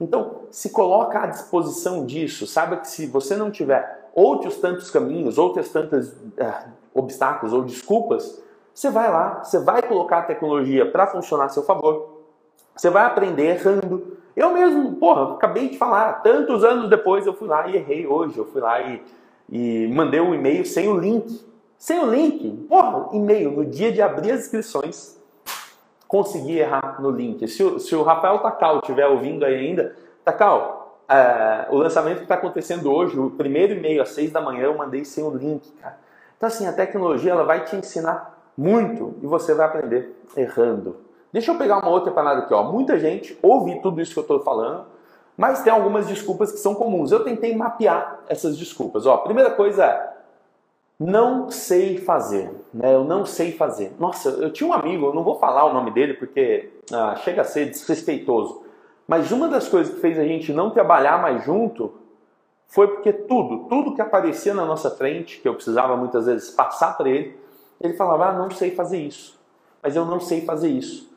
[0.00, 5.38] Então, se coloca à disposição disso, saiba que se você não tiver outros tantos caminhos,
[5.38, 8.40] outros tantos uh, obstáculos ou desculpas,
[8.74, 12.20] você vai lá, você vai colocar a tecnologia para funcionar a seu favor,
[12.74, 17.48] você vai aprender errando, Eu mesmo, porra, acabei de falar, tantos anos depois eu fui
[17.48, 18.38] lá e errei hoje.
[18.38, 19.02] Eu fui lá e,
[19.48, 21.44] e mandei um e-mail sem o link.
[21.78, 25.18] Sem o link, porra, e-mail, no dia de abrir as inscrições,
[26.06, 27.48] consegui errar no link.
[27.48, 32.24] Se o, se o Rafael Tacal estiver ouvindo aí ainda, Tacal, é, o lançamento que
[32.24, 35.70] está acontecendo hoje, o primeiro e-mail às seis da manhã, eu mandei sem o link,
[35.80, 35.98] cara.
[36.36, 40.96] Então, assim, a tecnologia ela vai te ensinar muito e você vai aprender errando.
[41.32, 42.62] Deixa eu pegar uma outra parada aqui, ó.
[42.64, 44.84] Muita gente ouve tudo isso que eu estou falando,
[45.36, 47.12] mas tem algumas desculpas que são comuns.
[47.12, 49.06] Eu tentei mapear essas desculpas.
[49.06, 50.10] Ó, primeira coisa é
[51.00, 52.94] não sei fazer, né?
[52.94, 53.94] Eu não sei fazer.
[53.98, 57.40] Nossa, eu tinha um amigo, eu não vou falar o nome dele porque ah, chega
[57.40, 58.62] a ser desrespeitoso.
[59.08, 61.94] Mas uma das coisas que fez a gente não trabalhar mais junto
[62.68, 66.98] foi porque tudo, tudo que aparecia na nossa frente, que eu precisava muitas vezes passar
[66.98, 67.34] para ele,
[67.80, 69.40] ele falava: "Ah, não sei fazer isso".
[69.82, 71.09] Mas eu não sei fazer isso.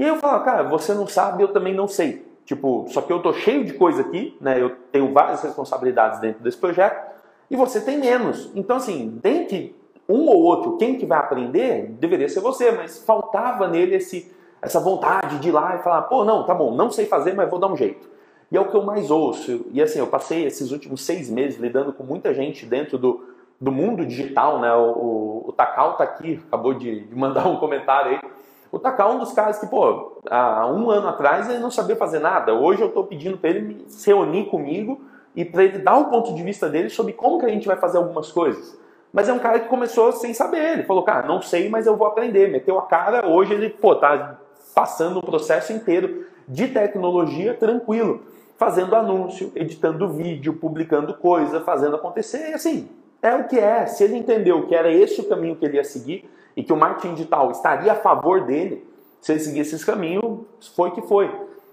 [0.00, 2.24] E aí eu falava: "Cara, você não sabe, eu também não sei".
[2.46, 4.60] Tipo, só que eu tô cheio de coisa aqui, né?
[4.60, 7.10] Eu tenho várias responsabilidades dentro desse projeto
[7.50, 8.50] e você tem menos.
[8.54, 9.76] Então, assim, dentre
[10.08, 14.80] um ou outro, quem que vai aprender deveria ser você, mas faltava nele esse, essa
[14.80, 17.58] vontade de ir lá e falar: pô, não, tá bom, não sei fazer, mas vou
[17.58, 18.08] dar um jeito.
[18.50, 19.66] E é o que eu mais ouço.
[19.70, 23.22] E assim, eu passei esses últimos seis meses lidando com muita gente dentro do,
[23.60, 24.74] do mundo digital, né?
[24.74, 28.30] O, o, o Takal tá aqui, acabou de, de mandar um comentário aí.
[28.72, 31.96] O Takal é um dos caras que, pô, há um ano atrás ele não sabia
[31.96, 32.54] fazer nada.
[32.54, 35.00] Hoje eu estou pedindo para ele se reunir comigo
[35.34, 37.76] e para ele dar o ponto de vista dele sobre como que a gente vai
[37.76, 38.78] fazer algumas coisas.
[39.12, 40.74] Mas é um cara que começou sem saber.
[40.74, 42.48] Ele falou, cara, não sei, mas eu vou aprender.
[42.48, 44.38] Meteu a cara, hoje ele, pô, tá
[44.72, 48.22] passando o processo inteiro de tecnologia tranquilo.
[48.56, 52.50] Fazendo anúncio, editando vídeo, publicando coisa, fazendo acontecer.
[52.50, 52.88] E assim,
[53.20, 53.86] é o que é.
[53.86, 56.76] Se ele entendeu que era esse o caminho que ele ia seguir e que o
[56.76, 58.86] marketing digital estaria a favor dele,
[59.20, 61.30] se ele seguisse esse caminho, foi que foi.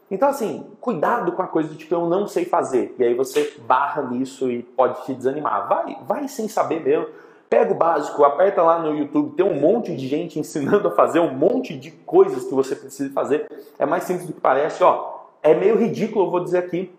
[0.10, 2.96] Então, assim, cuidado com a coisa do tipo, eu não sei fazer.
[2.98, 5.68] E aí você barra nisso e pode te desanimar.
[5.68, 7.08] Vai, vai sem saber mesmo.
[7.50, 11.20] Pega o básico, aperta lá no YouTube, tem um monte de gente ensinando a fazer
[11.20, 13.48] um monte de coisas que você precisa fazer.
[13.80, 15.18] É mais simples do que parece, ó.
[15.42, 16.92] É meio ridículo, eu vou dizer aqui.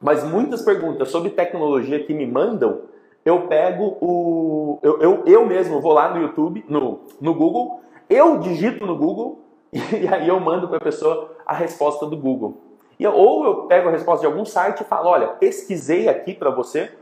[0.00, 2.82] Mas muitas perguntas sobre tecnologia que me mandam,
[3.24, 4.78] eu pego o.
[4.82, 9.40] Eu, eu, eu mesmo vou lá no YouTube, no, no Google, eu digito no Google
[9.72, 12.56] e aí eu mando para a pessoa a resposta do Google.
[12.98, 16.50] E, ou eu pego a resposta de algum site e falo, olha, pesquisei aqui para
[16.50, 16.92] você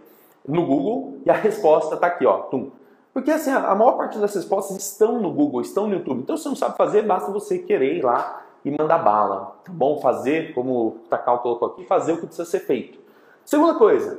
[0.46, 2.38] no Google e a resposta está aqui, ó.
[2.42, 2.70] Tum.
[3.12, 6.20] Porque assim, a maior parte das respostas estão no Google, estão no YouTube.
[6.20, 9.56] Então, se você não sabe fazer, basta você querer ir lá e mandar bala.
[9.64, 9.98] Tá bom?
[10.00, 12.98] Fazer, como o Takal colocou aqui, fazer o que precisa ser feito.
[13.42, 14.18] Segunda coisa,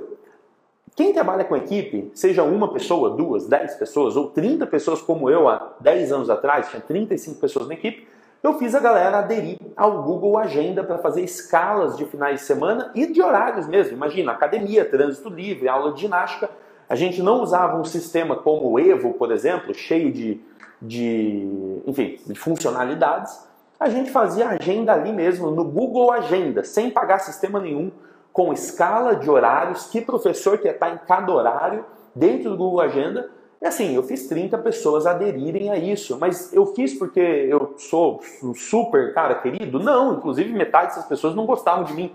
[0.98, 5.48] quem trabalha com equipe, seja uma pessoa, duas, dez pessoas ou 30 pessoas como eu
[5.48, 8.08] há 10 anos atrás, tinha 35 pessoas na equipe,
[8.42, 12.92] eu fiz a galera aderir ao Google Agenda para fazer escalas de finais de semana
[12.96, 13.94] e de horários mesmo.
[13.96, 16.50] Imagina, academia, trânsito livre, aula de ginástica.
[16.90, 20.42] A gente não usava um sistema como o Evo, por exemplo, cheio de,
[20.82, 23.40] de, enfim, de funcionalidades.
[23.80, 27.92] A gente fazia agenda ali mesmo, no Google Agenda, sem pagar sistema nenhum,
[28.38, 33.32] com escala de horários, que professor que está em cada horário, dentro do Google Agenda,
[33.60, 38.21] e assim, eu fiz 30 pessoas aderirem a isso, mas eu fiz porque eu sou
[38.43, 39.80] um super cara querido?
[39.80, 42.12] Não, inclusive metade dessas pessoas não gostavam de mim.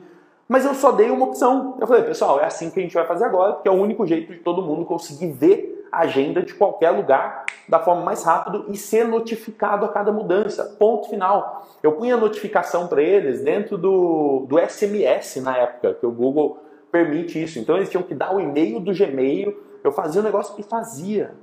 [0.46, 1.76] Mas eu só dei uma opção.
[1.80, 4.06] Eu falei, pessoal, é assim que a gente vai fazer agora, porque é o único
[4.06, 8.76] jeito de todo mundo conseguir ver agenda de qualquer lugar da forma mais rápida e
[8.76, 10.76] ser notificado a cada mudança.
[10.78, 11.66] Ponto final.
[11.82, 16.58] Eu punha notificação para eles dentro do, do SMS na época, que o Google
[16.90, 17.58] permite isso.
[17.58, 21.34] Então eles tinham que dar o e-mail do Gmail eu fazia o negócio e fazia.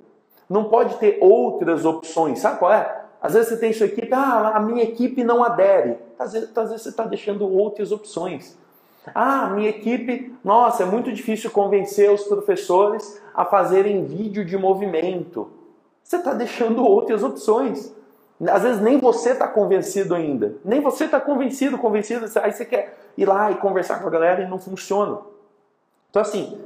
[0.50, 2.40] Não pode ter outras opções.
[2.40, 3.06] Sabe qual é?
[3.22, 5.98] Às vezes você tem sua equipe, ah, a minha equipe não adere.
[6.18, 8.58] Às vezes, às vezes você está deixando outras opções.
[9.14, 15.50] Ah, minha equipe, nossa, é muito difícil convencer os professores a fazerem vídeo de movimento.
[16.04, 17.94] Você está deixando outras opções.
[18.48, 20.56] Às vezes nem você está convencido ainda.
[20.64, 22.26] Nem você está convencido, convencido.
[22.42, 25.20] Aí você quer ir lá e conversar com a galera e não funciona.
[26.10, 26.58] Então, assim,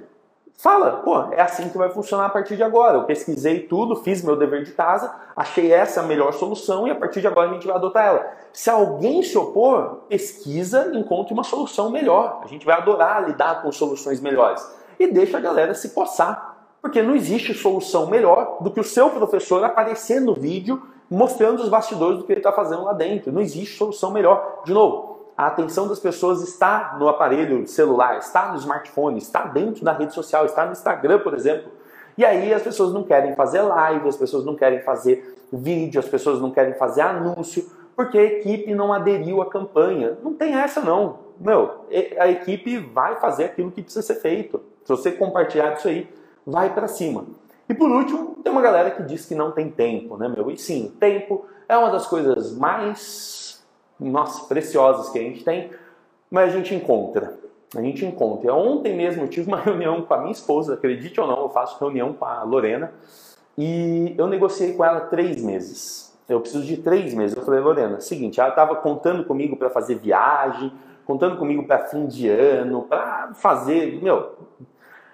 [0.58, 2.98] Fala, pô, é assim que vai funcionar a partir de agora.
[2.98, 6.96] Eu pesquisei tudo, fiz meu dever de casa, achei essa a melhor solução e a
[6.96, 8.32] partir de agora a gente vai adotar ela.
[8.54, 12.42] Se alguém se opor, pesquisa e encontre uma solução melhor.
[12.44, 14.66] A gente vai adorar lidar com soluções melhores.
[15.00, 16.54] E deixa a galera se coçar.
[16.82, 21.70] Porque não existe solução melhor do que o seu professor aparecer no vídeo mostrando os
[21.70, 23.32] bastidores do que ele está fazendo lá dentro.
[23.32, 24.62] Não existe solução melhor.
[24.66, 29.84] De novo, a atenção das pessoas está no aparelho celular, está no smartphone, está dentro
[29.84, 31.72] da rede social, está no Instagram, por exemplo.
[32.18, 36.08] E aí as pessoas não querem fazer live, as pessoas não querem fazer vídeo, as
[36.08, 40.18] pessoas não querem fazer anúncio, porque a equipe não aderiu à campanha.
[40.24, 41.20] Não tem essa não.
[41.40, 41.86] Meu,
[42.20, 44.62] a equipe vai fazer aquilo que precisa ser feito.
[44.84, 46.08] Se você compartilhar isso aí,
[46.46, 47.26] vai para cima.
[47.68, 50.52] E por último, tem uma galera que diz que não tem tempo, né, meu?
[50.52, 53.43] E sim, tempo é uma das coisas mais,
[54.10, 55.72] nossa, preciosas que a gente tem,
[56.30, 57.38] mas a gente encontra.
[57.76, 58.54] A gente encontra.
[58.54, 61.80] Ontem mesmo eu tive uma reunião com a minha esposa, acredite ou não, eu faço
[61.80, 62.92] reunião com a Lorena,
[63.58, 66.14] e eu negociei com ela três meses.
[66.28, 67.36] Eu preciso de três meses.
[67.36, 70.72] Eu falei, Lorena, seguinte, ela estava contando comigo para fazer viagem,
[71.06, 74.32] contando comigo para fim de ano, para fazer, meu,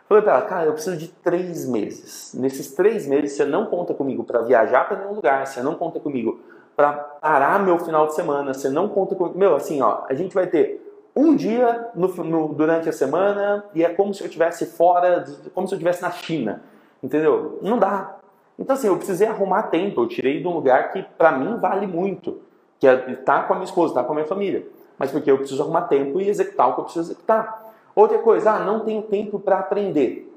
[0.09, 2.33] Falei pra ela, cara, eu preciso de três meses.
[2.33, 5.99] Nesses três meses, você não conta comigo para viajar para nenhum lugar, você não conta
[5.99, 6.39] comigo
[6.79, 9.37] para parar meu final de semana, você não conta comigo.
[9.37, 10.81] Meu, assim, ó, a gente vai ter
[11.13, 15.67] um dia no, no, durante a semana e é como se eu estivesse fora, como
[15.67, 16.61] se eu estivesse na China.
[17.03, 17.59] Entendeu?
[17.61, 18.15] Não dá.
[18.57, 19.99] Então, assim, eu precisei arrumar tempo.
[19.99, 22.39] Eu tirei de um lugar que, para mim, vale muito,
[22.79, 24.65] que é estar com a minha esposa, estar com a minha família.
[24.97, 27.73] Mas porque eu preciso arrumar tempo e executar o que eu preciso executar.
[27.93, 30.33] Outra coisa, ah, não tenho tempo para aprender.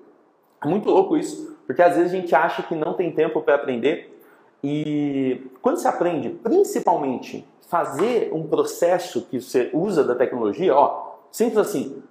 [0.60, 3.54] É muito louco isso, porque às vezes a gente acha que não tem tempo para
[3.54, 4.11] aprender
[4.62, 11.58] e quando você aprende, principalmente, fazer um processo que você usa da tecnologia, ó, simples
[11.58, 12.02] assim,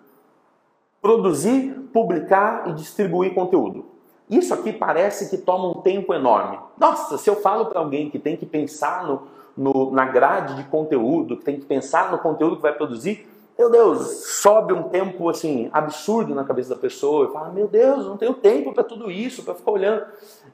[1.01, 3.85] produzir, publicar e distribuir conteúdo.
[4.29, 6.57] Isso aqui parece que toma um tempo enorme.
[6.77, 9.23] Nossa, se eu falo para alguém que tem que pensar no,
[9.55, 13.69] no, na grade de conteúdo, que tem que pensar no conteúdo que vai produzir, meu
[13.69, 18.17] Deus, sobe um tempo assim absurdo na cabeça da pessoa e fala: Meu Deus, não
[18.17, 20.05] tenho tempo para tudo isso, para ficar olhando.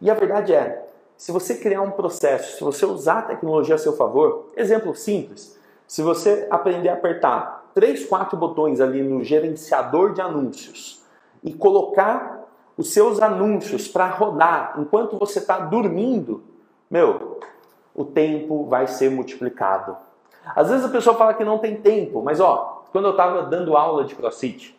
[0.01, 0.85] E a verdade é,
[1.17, 5.57] se você criar um processo, se você usar a tecnologia a seu favor, exemplo simples,
[5.87, 11.03] se você aprender a apertar três, quatro botões ali no gerenciador de anúncios
[11.43, 12.45] e colocar
[12.77, 16.43] os seus anúncios para rodar enquanto você está dormindo,
[16.89, 17.39] meu,
[17.95, 19.97] o tempo vai ser multiplicado.
[20.55, 23.75] Às vezes a pessoa fala que não tem tempo, mas ó, quando eu estava dando
[23.75, 24.77] aula de CrossFit,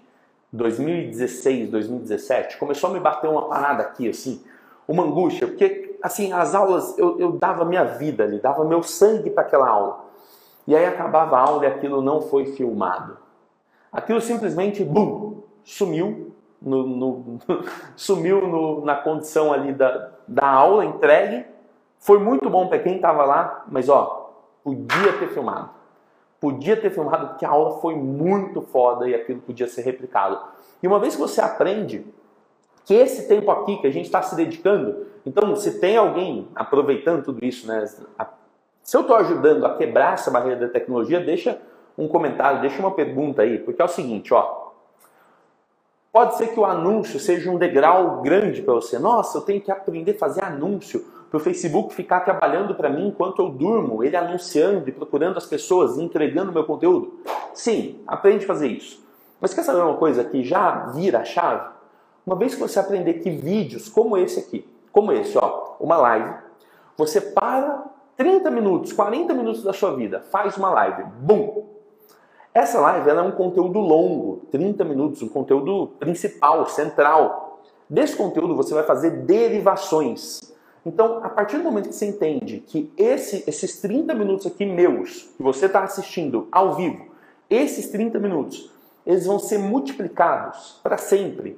[0.52, 4.42] 2016, 2017, começou a me bater uma parada aqui, assim,
[4.86, 9.30] uma angústia, porque, assim, as aulas, eu, eu dava minha vida ali, dava meu sangue
[9.30, 10.04] para aquela aula.
[10.66, 13.16] E aí acabava a aula e aquilo não foi filmado.
[13.90, 17.38] Aquilo simplesmente, bum, sumiu, no, no,
[17.96, 21.46] sumiu no, na condição ali da, da aula entregue.
[21.98, 25.70] Foi muito bom para quem estava lá, mas ó, podia ter filmado.
[26.40, 30.38] Podia ter filmado porque a aula foi muito foda e aquilo podia ser replicado.
[30.82, 32.06] E uma vez que você aprende
[32.84, 37.22] que esse tempo aqui que a gente está se dedicando, então se tem alguém aproveitando
[37.22, 37.84] tudo isso, né?
[38.82, 41.60] Se eu estou ajudando a quebrar essa barreira da tecnologia, deixa
[41.96, 44.68] um comentário, deixa uma pergunta aí, porque é o seguinte, ó.
[46.10, 48.98] Pode ser que o anúncio seja um degrau grande para você.
[48.98, 53.08] Nossa, eu tenho que aprender a fazer anúncio para o Facebook ficar trabalhando para mim
[53.08, 57.20] enquanto eu durmo, ele anunciando e procurando as pessoas, entregando meu conteúdo?
[57.52, 59.06] Sim, aprende a fazer isso.
[59.38, 61.68] Mas quer saber uma coisa que já vira a chave?
[62.26, 64.66] Uma vez que você aprender que vídeos como esse aqui,
[64.98, 66.34] como esse, ó, uma live,
[66.96, 67.84] você para
[68.16, 71.66] 30 minutos, 40 minutos da sua vida, faz uma live, bum!
[72.52, 77.62] Essa live é um conteúdo longo, 30 minutos, um conteúdo principal, central.
[77.88, 80.40] Desse conteúdo você vai fazer derivações.
[80.84, 85.30] Então, a partir do momento que você entende que esse, esses 30 minutos aqui meus,
[85.36, 87.06] que você está assistindo ao vivo,
[87.48, 88.68] esses 30 minutos,
[89.06, 91.56] eles vão ser multiplicados para sempre.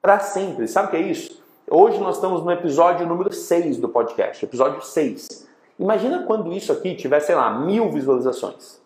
[0.00, 0.68] Para sempre.
[0.68, 1.45] Sabe o que é isso?
[1.68, 5.48] Hoje nós estamos no episódio número 6 do podcast, episódio 6.
[5.78, 8.80] Imagina quando isso aqui tiver, sei lá, mil visualizações.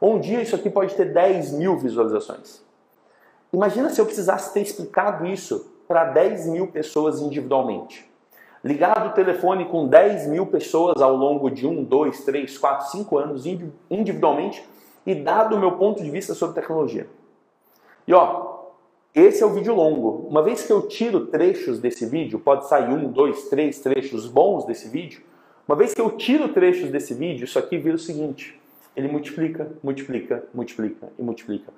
[0.00, 2.62] Ou um dia isso aqui pode ter 10 mil visualizações.
[3.52, 8.10] Imagina se eu precisasse ter explicado isso para 10 mil pessoas individualmente
[8.64, 13.18] ligado o telefone com 10 mil pessoas ao longo de 1, 2, 3, 4, 5
[13.18, 13.44] anos
[13.90, 14.64] individualmente
[15.04, 17.08] e dado o meu ponto de vista sobre tecnologia.
[18.06, 18.51] E ó,
[19.14, 20.26] esse é o vídeo longo.
[20.28, 24.64] Uma vez que eu tiro trechos desse vídeo, pode sair um, dois, três trechos bons
[24.64, 25.22] desse vídeo.
[25.68, 28.60] Uma vez que eu tiro trechos desse vídeo, isso aqui vira o seguinte:
[28.96, 31.72] ele multiplica, multiplica, multiplica e multiplica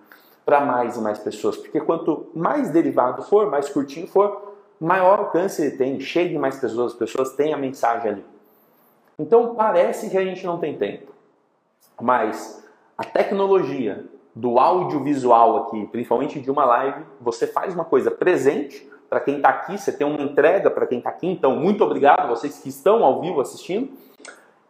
[0.44, 1.56] para mais e mais pessoas.
[1.56, 6.56] Porque quanto mais derivado for, mais curtinho for, maior alcance ele tem, chega em mais
[6.56, 8.24] pessoas, as pessoas têm a mensagem ali.
[9.18, 11.12] Então parece que a gente não tem tempo,
[12.00, 12.64] mas
[12.98, 19.20] a tecnologia do audiovisual aqui, principalmente de uma live, você faz uma coisa presente para
[19.20, 22.58] quem está aqui, você tem uma entrega para quem está aqui, então muito obrigado vocês
[22.58, 23.90] que estão ao vivo assistindo.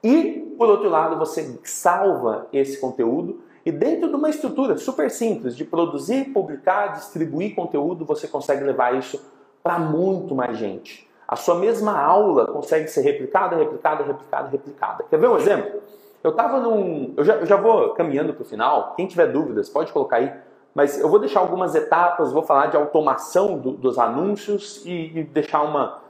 [0.03, 5.57] E, por outro lado, você salva esse conteúdo e dentro de uma estrutura super simples
[5.57, 9.25] de produzir, publicar, distribuir conteúdo, você consegue levar isso
[9.63, 11.09] para muito mais gente.
[11.27, 15.05] A sua mesma aula consegue ser replicada, replicada, replicada, replicada.
[15.09, 15.81] Quer ver um exemplo?
[16.25, 17.13] Eu estava num.
[17.19, 18.95] Eu já, eu já vou caminhando para o final.
[18.97, 20.35] Quem tiver dúvidas, pode colocar aí.
[20.75, 25.23] Mas eu vou deixar algumas etapas, vou falar de automação do, dos anúncios e, e
[25.25, 26.01] deixar uma,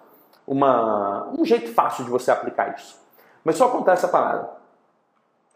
[0.47, 2.97] uma, um jeito fácil de você aplicar isso.
[3.45, 4.49] Mas só contar essa parada.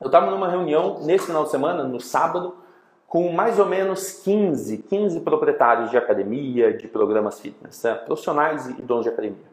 [0.01, 2.57] Eu estava numa reunião nesse final de semana, no sábado,
[3.07, 7.94] com mais ou menos 15, 15 proprietários de academia, de programas fitness, né?
[7.94, 9.47] profissionais e donos de academia.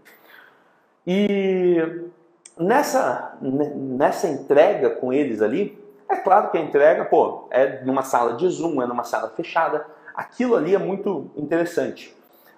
[1.08, 2.10] E
[2.58, 8.34] nessa, nessa entrega com eles ali, é claro que a entrega, pô, é numa sala
[8.34, 12.16] de Zoom, é numa sala fechada, aquilo ali é muito interessante.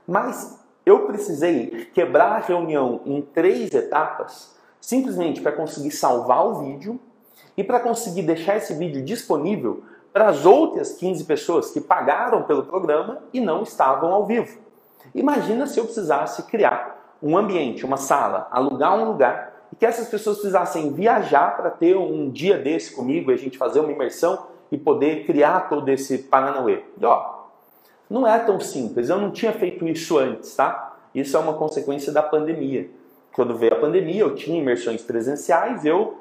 [0.07, 6.99] Mas eu precisei quebrar a reunião em três etapas, simplesmente para conseguir salvar o vídeo
[7.55, 9.83] e para conseguir deixar esse vídeo disponível
[10.13, 14.59] para as outras 15 pessoas que pagaram pelo programa e não estavam ao vivo.
[15.13, 20.07] Imagina se eu precisasse criar um ambiente, uma sala, alugar um lugar e que essas
[20.07, 24.47] pessoas precisassem viajar para ter um dia desse comigo e a gente fazer uma imersão
[24.71, 26.83] e poder criar todo esse Paranauê.
[26.99, 27.37] E ó,
[28.09, 30.95] não é tão simples, eu não tinha feito isso antes, tá?
[31.13, 32.89] Isso é uma consequência da pandemia.
[33.33, 36.17] Quando veio a pandemia, eu tinha imersões presenciais, eu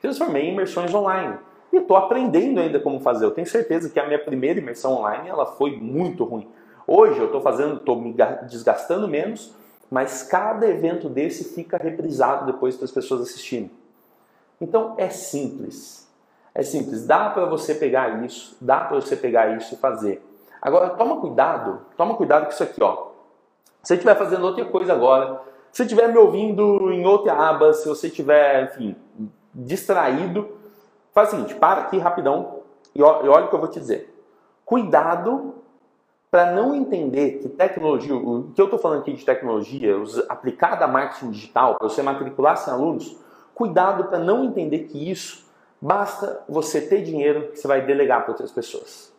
[0.00, 1.36] transformei em imersões online.
[1.72, 3.24] E estou aprendendo ainda como fazer.
[3.24, 6.48] Eu tenho certeza que a minha primeira imersão online ela foi muito ruim.
[6.86, 8.14] Hoje eu estou fazendo, estou me
[8.48, 9.52] desgastando menos,
[9.90, 13.70] mas cada evento desse fica reprisado depois para as pessoas assistirem.
[14.60, 16.10] Então é simples.
[16.54, 17.06] É simples.
[17.06, 20.22] Dá para você pegar isso, dá para você pegar isso e fazer.
[20.60, 23.08] Agora toma cuidado, toma cuidado com isso aqui, ó.
[23.82, 27.86] Se você estiver fazendo outra coisa agora, se estiver me ouvindo em outra aba, se
[27.86, 28.96] você estiver, enfim,
[29.54, 30.48] distraído,
[31.12, 32.60] faz o seguinte, para aqui rapidão
[32.94, 34.12] e olha o que eu vou te dizer.
[34.64, 35.54] Cuidado
[36.36, 39.96] para não entender que tecnologia, o que eu estou falando aqui de tecnologia,
[40.28, 43.16] aplicada a marketing digital, para você matricular sem alunos,
[43.54, 45.46] cuidado para não entender que isso
[45.80, 49.10] basta você ter dinheiro que você vai delegar para outras pessoas.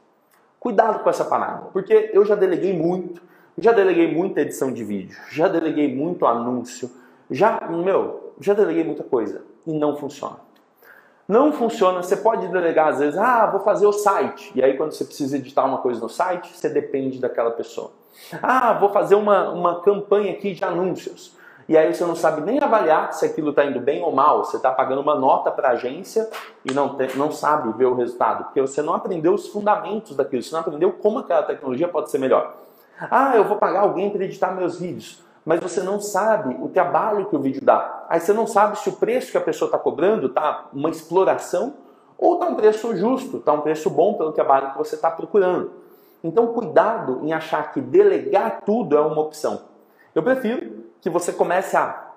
[0.59, 3.19] Cuidado com essa parada, porque eu já deleguei muito,
[3.57, 6.91] já deleguei muita edição de vídeo, já deleguei muito anúncio,
[7.31, 10.37] já, meu, já deleguei muita coisa e não funciona.
[11.27, 14.49] Não funciona, você pode delegar às vezes, ah, vou fazer o site.
[14.55, 17.91] E aí quando você precisa editar uma coisa no site, você depende daquela pessoa.
[18.41, 21.35] Ah, vou fazer uma, uma campanha aqui de anúncios.
[21.67, 24.45] E aí você não sabe nem avaliar se aquilo está indo bem ou mal.
[24.45, 26.29] Você está pagando uma nota para a agência
[26.63, 30.41] e não, te, não sabe ver o resultado, porque você não aprendeu os fundamentos daquilo,
[30.41, 32.55] você não aprendeu como aquela tecnologia pode ser melhor.
[33.11, 37.27] Ah, eu vou pagar alguém para editar meus vídeos mas você não sabe o trabalho
[37.27, 38.05] que o vídeo dá.
[38.09, 41.75] Aí você não sabe se o preço que a pessoa está cobrando está uma exploração
[42.17, 45.71] ou está um preço justo, está um preço bom pelo trabalho que você está procurando.
[46.21, 49.61] Então, cuidado em achar que delegar tudo é uma opção.
[50.13, 52.07] Eu prefiro que você comece a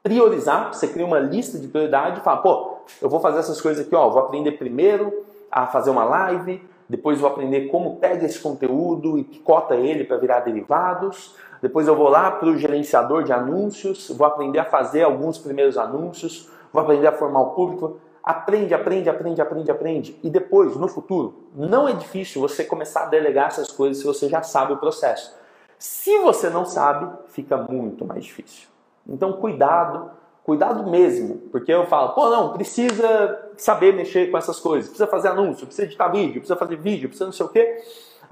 [0.00, 3.84] priorizar, você cria uma lista de prioridade e fala, pô, eu vou fazer essas coisas
[3.84, 8.38] aqui, ó, vou aprender primeiro a fazer uma live, depois vou aprender como pega esse
[8.38, 13.32] conteúdo e picota ele para virar derivados, depois eu vou lá para o gerenciador de
[13.32, 17.96] anúncios, vou aprender a fazer alguns primeiros anúncios, vou aprender a formar o público.
[18.22, 20.20] Aprende, aprende, aprende, aprende, aprende.
[20.22, 24.28] E depois, no futuro, não é difícil você começar a delegar essas coisas se você
[24.28, 25.34] já sabe o processo.
[25.78, 28.68] Se você não sabe, fica muito mais difícil.
[29.08, 30.10] Então, cuidado,
[30.42, 35.28] cuidado mesmo, porque eu falo, pô, não, precisa saber mexer com essas coisas, precisa fazer
[35.28, 37.82] anúncio, precisa editar vídeo, precisa fazer vídeo, precisa não sei o quê.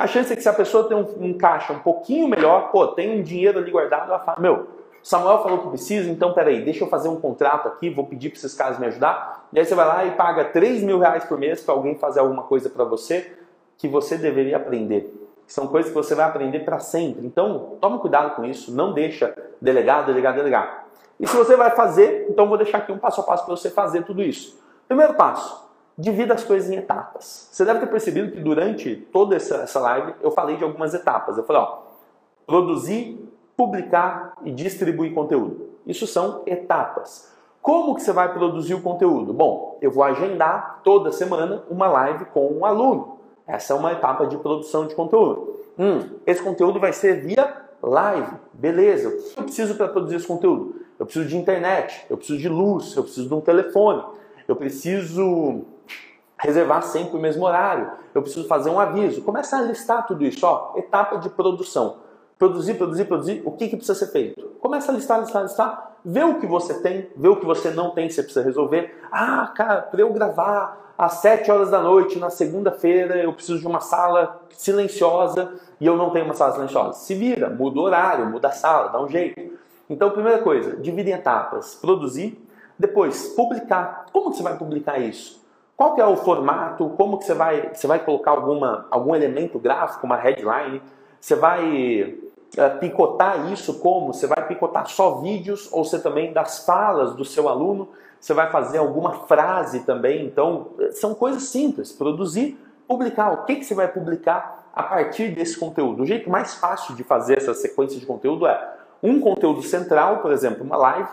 [0.03, 2.89] A chance é que se a pessoa tem um, um caixa um pouquinho melhor, pô,
[2.89, 4.67] tem um dinheiro ali guardado, ela fala, meu,
[5.01, 8.39] Samuel falou que precisa, então peraí, deixa eu fazer um contrato aqui, vou pedir para
[8.39, 9.47] esses caras me ajudar.
[9.53, 12.19] E aí você vai lá e paga 3 mil reais por mês para alguém fazer
[12.19, 13.33] alguma coisa para você
[13.79, 15.31] que você deveria aprender.
[15.47, 17.25] São coisas que você vai aprender para sempre.
[17.25, 20.85] Então, tome cuidado com isso, não deixa delegar, delegar, delegar.
[21.21, 23.71] E se você vai fazer, então vou deixar aqui um passo a passo para você
[23.71, 24.61] fazer tudo isso.
[24.89, 25.65] Primeiro passo,
[25.97, 27.49] divida as coisas em etapas.
[27.51, 31.37] Você deve ter percebido que durante toda essa, essa live eu falei de algumas etapas.
[31.37, 31.79] Eu falei, ó,
[32.47, 33.19] produzir,
[33.57, 35.71] publicar e distribuir conteúdo.
[35.87, 37.33] Isso são etapas.
[37.61, 39.33] Como que você vai produzir o conteúdo?
[39.33, 43.19] Bom, eu vou agendar toda semana uma live com um aluno.
[43.47, 45.61] Essa é uma etapa de produção de conteúdo.
[45.79, 48.33] Hum, esse conteúdo vai ser via live.
[48.53, 49.09] Beleza.
[49.09, 50.77] O que eu preciso para produzir esse conteúdo?
[50.99, 54.05] Eu preciso de internet, eu preciso de luz, eu preciso de um telefone,
[54.47, 55.63] eu preciso
[56.43, 59.23] reservar sempre o mesmo horário, eu preciso fazer um aviso.
[59.23, 61.99] Começa a listar tudo isso, ó, etapa de produção.
[62.39, 64.43] Produzir, produzir, produzir, o que, que precisa ser feito?
[64.61, 67.91] Começa a listar, listar, listar, vê o que você tem, vê o que você não
[67.91, 68.93] tem, você precisa resolver.
[69.13, 73.67] Ah, cara, para eu gravar às 7 horas da noite na segunda-feira, eu preciso de
[73.67, 76.95] uma sala silenciosa e eu não tenho uma sala silenciosa.
[76.95, 79.53] Se vira, muda o horário, muda a sala, dá um jeito.
[79.89, 81.77] Então, primeira coisa, divide em etapas.
[81.77, 82.41] Produzir,
[82.79, 84.07] Depois, publicar.
[84.13, 85.42] Como você vai publicar isso?
[85.77, 86.91] Qual que é o formato?
[86.91, 90.83] Como que você vai, você vai colocar alguma, algum elemento gráfico, uma headline?
[91.21, 92.19] Você vai
[92.57, 94.13] é, picotar isso como?
[94.13, 97.89] Você vai picotar só vídeos ou você também das falas do seu aluno?
[98.21, 100.25] Você vai fazer alguma frase também?
[100.25, 101.91] Então, são coisas simples.
[101.91, 102.57] Produzir,
[102.87, 103.33] publicar.
[103.33, 106.03] O que, que você vai publicar a partir desse conteúdo?
[106.03, 110.31] O jeito mais fácil de fazer essa sequência de conteúdo é um conteúdo central, por
[110.31, 111.09] exemplo, uma live,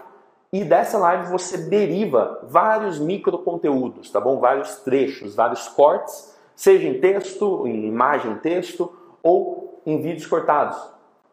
[0.51, 4.39] e dessa live você deriva vários micro conteúdos, tá bom?
[4.39, 8.91] Vários trechos, vários cortes, seja em texto, em imagem, texto
[9.21, 10.77] ou em vídeos cortados.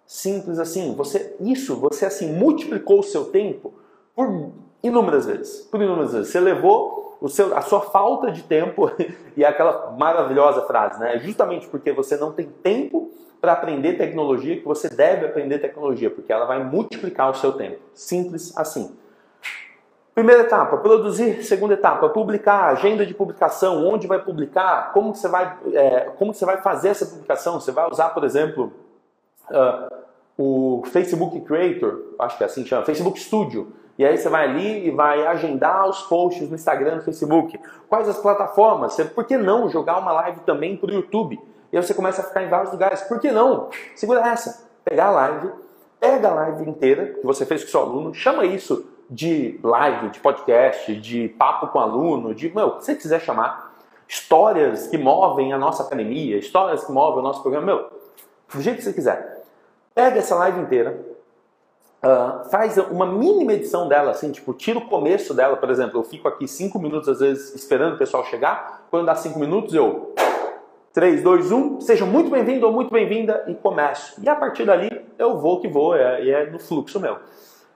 [0.07, 0.95] Simples assim.
[0.95, 3.73] Você isso, você assim multiplicou o seu tempo
[4.14, 4.53] por
[4.83, 6.29] inúmeras vezes, por inúmeras vezes.
[6.29, 8.91] Você levou o seu, a sua falta de tempo
[9.35, 11.17] e aquela maravilhosa frase, né?
[11.17, 13.11] É justamente porque você não tem tempo
[13.41, 17.79] para aprender tecnologia que você deve aprender tecnologia, porque ela vai multiplicar o seu tempo.
[17.95, 18.95] Simples assim.
[20.17, 21.45] Primeira etapa, produzir.
[21.45, 22.69] Segunda etapa, publicar.
[22.69, 26.57] Agenda de publicação, onde vai publicar, como que você vai, é, como que você vai
[26.57, 27.61] fazer essa publicação.
[27.61, 28.73] Você vai usar, por exemplo,
[29.51, 29.95] uh,
[30.39, 33.71] o Facebook Creator, acho que é assim que chama, Facebook Studio.
[33.99, 37.61] E aí você vai ali e vai agendar os posts no Instagram, no Facebook.
[37.87, 38.95] Quais as plataformas?
[38.95, 41.39] Você, por que não jogar uma live também para o YouTube?
[41.71, 43.03] E aí você começa a ficar em vários lugares.
[43.03, 43.69] Por que não?
[43.95, 44.67] Segura essa.
[44.83, 45.51] Pegar a live,
[46.01, 50.20] pega a live inteira que você fez com seu aluno, chama isso de live, de
[50.20, 53.74] podcast, de papo com aluno, de meu, o que você quiser chamar.
[54.09, 57.90] Histórias que movem a nossa academia, histórias que movem o nosso programa, meu,
[58.52, 59.44] do jeito que você quiser.
[59.94, 61.00] Pega essa live inteira,
[62.04, 66.04] uh, faz uma mínima edição dela, assim, tipo, tira o começo dela, por exemplo, eu
[66.04, 70.14] fico aqui cinco minutos, às vezes, esperando o pessoal chegar, quando dá cinco minutos eu
[70.92, 74.18] 3, 2, 1, seja muito bem-vindo ou muito bem-vinda e começo.
[74.22, 74.88] E a partir dali
[75.18, 77.16] eu vou que vou, é, e é, é no fluxo meu.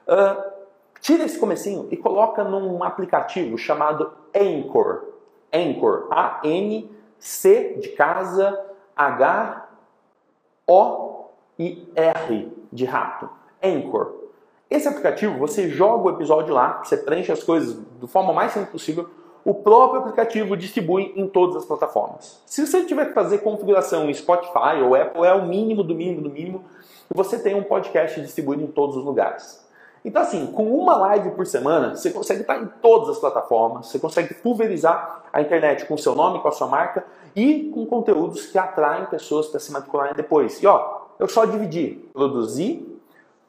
[0.09, 0.60] Uh,
[1.01, 5.05] tira esse comecinho e coloca num aplicativo chamado Anchor.
[5.53, 8.59] Anchor, A-N-C de casa,
[8.95, 9.69] H-O-I-R
[12.73, 13.29] de rato.
[13.63, 14.21] Anchor.
[14.71, 18.71] Esse aplicativo, você joga o episódio lá, você preenche as coisas de forma mais simples
[18.71, 19.11] possível,
[19.45, 22.41] o próprio aplicativo distribui em todas as plataformas.
[22.47, 26.21] Se você tiver que fazer configuração em Spotify ou Apple, é o mínimo do mínimo
[26.21, 26.65] do mínimo,
[27.13, 29.69] você tem um podcast distribuído em todos os lugares.
[30.05, 33.99] Então, assim, com uma live por semana, você consegue estar em todas as plataformas, você
[33.99, 37.05] consegue pulverizar a internet com o seu nome, com a sua marca
[37.37, 40.63] e com conteúdos que atraem pessoas para se matricularem depois.
[40.63, 42.99] E ó, eu só dividi, produzir,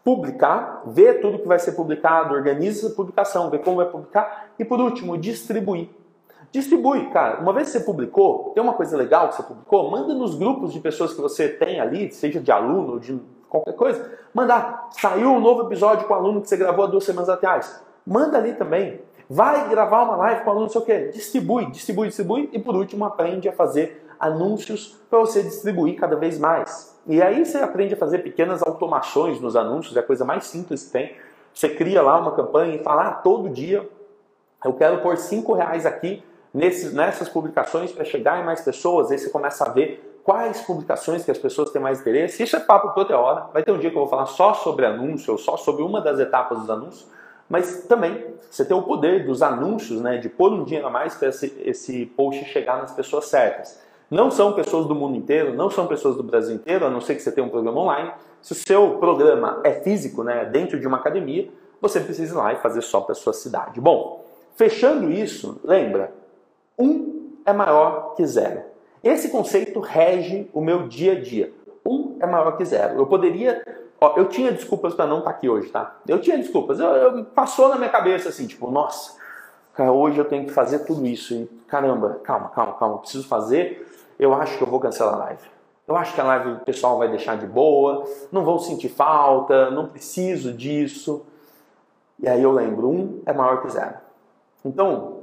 [0.03, 4.65] publicar, ver tudo que vai ser publicado, organiza a publicação, ver como vai publicar e
[4.65, 5.89] por último, distribuir.
[6.51, 7.39] Distribui, cara.
[7.39, 10.73] Uma vez que você publicou, tem uma coisa legal que você publicou, manda nos grupos
[10.73, 13.17] de pessoas que você tem ali, seja de aluno, de
[13.51, 14.87] qualquer coisa, mandar.
[14.91, 17.81] Saiu um novo episódio com o aluno que você gravou há duas semanas atrás.
[18.07, 19.01] Manda ali também.
[19.29, 21.09] Vai gravar uma live com o aluno, não sei o quê.
[21.13, 22.49] Distribui, distribui, distribui.
[22.53, 26.97] E por último, aprende a fazer anúncios para você distribuir cada vez mais.
[27.07, 30.83] E aí você aprende a fazer pequenas automações nos anúncios, é a coisa mais simples
[30.85, 31.15] que tem.
[31.53, 33.87] Você cria lá uma campanha e fala, ah, todo dia
[34.63, 36.23] eu quero pôr cinco reais aqui
[36.53, 39.11] nesses, nessas publicações para chegar em mais pessoas.
[39.11, 42.43] Aí você começa a ver quais publicações que as pessoas têm mais interesse.
[42.43, 43.47] Isso é papo outra hora.
[43.53, 46.01] Vai ter um dia que eu vou falar só sobre anúncio, ou só sobre uma
[46.01, 47.07] das etapas dos anúncios.
[47.49, 51.15] Mas também você tem o poder dos anúncios, né, de pôr um dinheiro a mais
[51.15, 53.77] para esse, esse post chegar nas pessoas certas.
[54.09, 57.15] Não são pessoas do mundo inteiro, não são pessoas do Brasil inteiro, a não ser
[57.15, 58.11] que você tenha um programa online.
[58.41, 61.49] Se o seu programa é físico, né, dentro de uma academia,
[61.81, 63.81] você precisa ir lá e fazer só para sua cidade.
[63.81, 64.23] Bom,
[64.55, 66.13] fechando isso, lembra,
[66.77, 68.70] um é maior que zero.
[69.03, 71.51] Esse conceito rege o meu dia a dia.
[71.85, 72.99] Um é maior que zero.
[72.99, 73.63] Eu poderia.
[73.99, 75.95] Ó, eu tinha desculpas para não estar tá aqui hoje, tá?
[76.07, 76.79] Eu tinha desculpas.
[76.79, 79.17] Eu, eu, passou na minha cabeça assim, tipo, nossa,
[79.73, 81.33] cara, hoje eu tenho que fazer tudo isso.
[81.33, 83.87] E, caramba, calma, calma, calma, preciso fazer.
[84.19, 85.41] Eu acho que eu vou cancelar a live.
[85.87, 89.71] Eu acho que a live o pessoal vai deixar de boa, não vão sentir falta,
[89.71, 91.25] não preciso disso.
[92.19, 93.95] E aí eu lembro, um é maior que zero.
[94.63, 95.20] Então,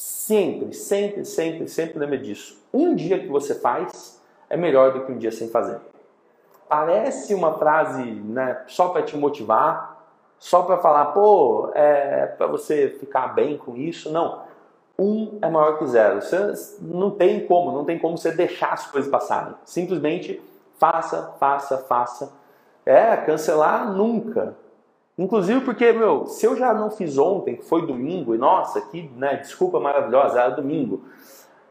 [0.00, 2.56] Sempre, sempre, sempre, sempre lembre disso.
[2.72, 5.80] Um dia que você faz é melhor do que um dia sem fazer.
[6.68, 10.06] Parece uma frase né, só para te motivar,
[10.38, 14.12] só para falar, pô, é para você ficar bem com isso.
[14.12, 14.44] Não.
[14.96, 16.22] Um é maior que zero.
[16.22, 19.56] Você não tem como, não tem como você deixar as coisas passarem.
[19.64, 20.40] Simplesmente
[20.78, 22.32] faça, faça, faça.
[22.86, 24.54] É, cancelar nunca.
[25.18, 29.10] Inclusive porque, meu, se eu já não fiz ontem, que foi domingo, e nossa, que
[29.16, 31.02] né, desculpa maravilhosa, era domingo.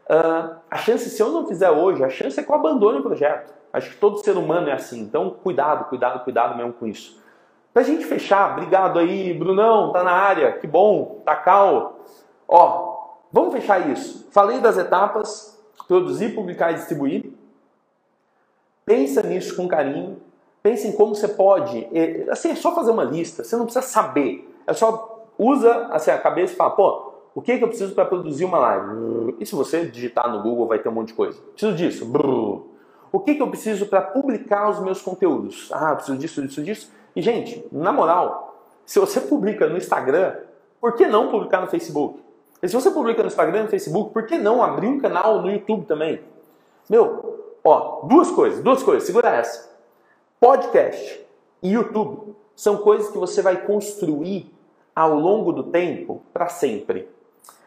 [0.04, 3.02] Uh, a chance, se eu não fizer hoje, a chance é que eu abandone o
[3.02, 3.54] projeto.
[3.72, 5.00] Acho que todo ser humano é assim.
[5.00, 7.18] Então, cuidado, cuidado, cuidado mesmo com isso.
[7.72, 12.00] Pra gente fechar, obrigado aí, Brunão, tá na área, que bom, Takal.
[12.46, 12.96] Ó,
[13.32, 14.28] vamos fechar isso.
[14.30, 17.32] Falei das etapas, produzir, publicar e distribuir.
[18.84, 20.20] Pensa nisso com carinho.
[20.68, 21.88] Pensa em como você pode.
[22.30, 24.54] Assim, é só fazer uma lista, você não precisa saber.
[24.66, 27.94] É só usa assim, a cabeça e fala, pô, o que, é que eu preciso
[27.94, 29.34] para produzir uma live?
[29.40, 31.40] E se você digitar no Google, vai ter um monte de coisa.
[31.52, 32.06] Preciso disso.
[33.10, 35.70] O que, que eu preciso para publicar os meus conteúdos?
[35.72, 36.92] Ah, preciso disso, disso, disso.
[37.16, 40.36] E, gente, na moral, se você publica no Instagram,
[40.78, 42.22] por que não publicar no Facebook?
[42.62, 45.40] E se você publica no Instagram e no Facebook, por que não abrir um canal
[45.40, 46.20] no YouTube também?
[46.90, 49.77] Meu, ó, duas coisas, duas coisas, segura essa.
[50.40, 51.26] Podcast
[51.60, 54.48] e YouTube são coisas que você vai construir
[54.94, 57.08] ao longo do tempo para sempre.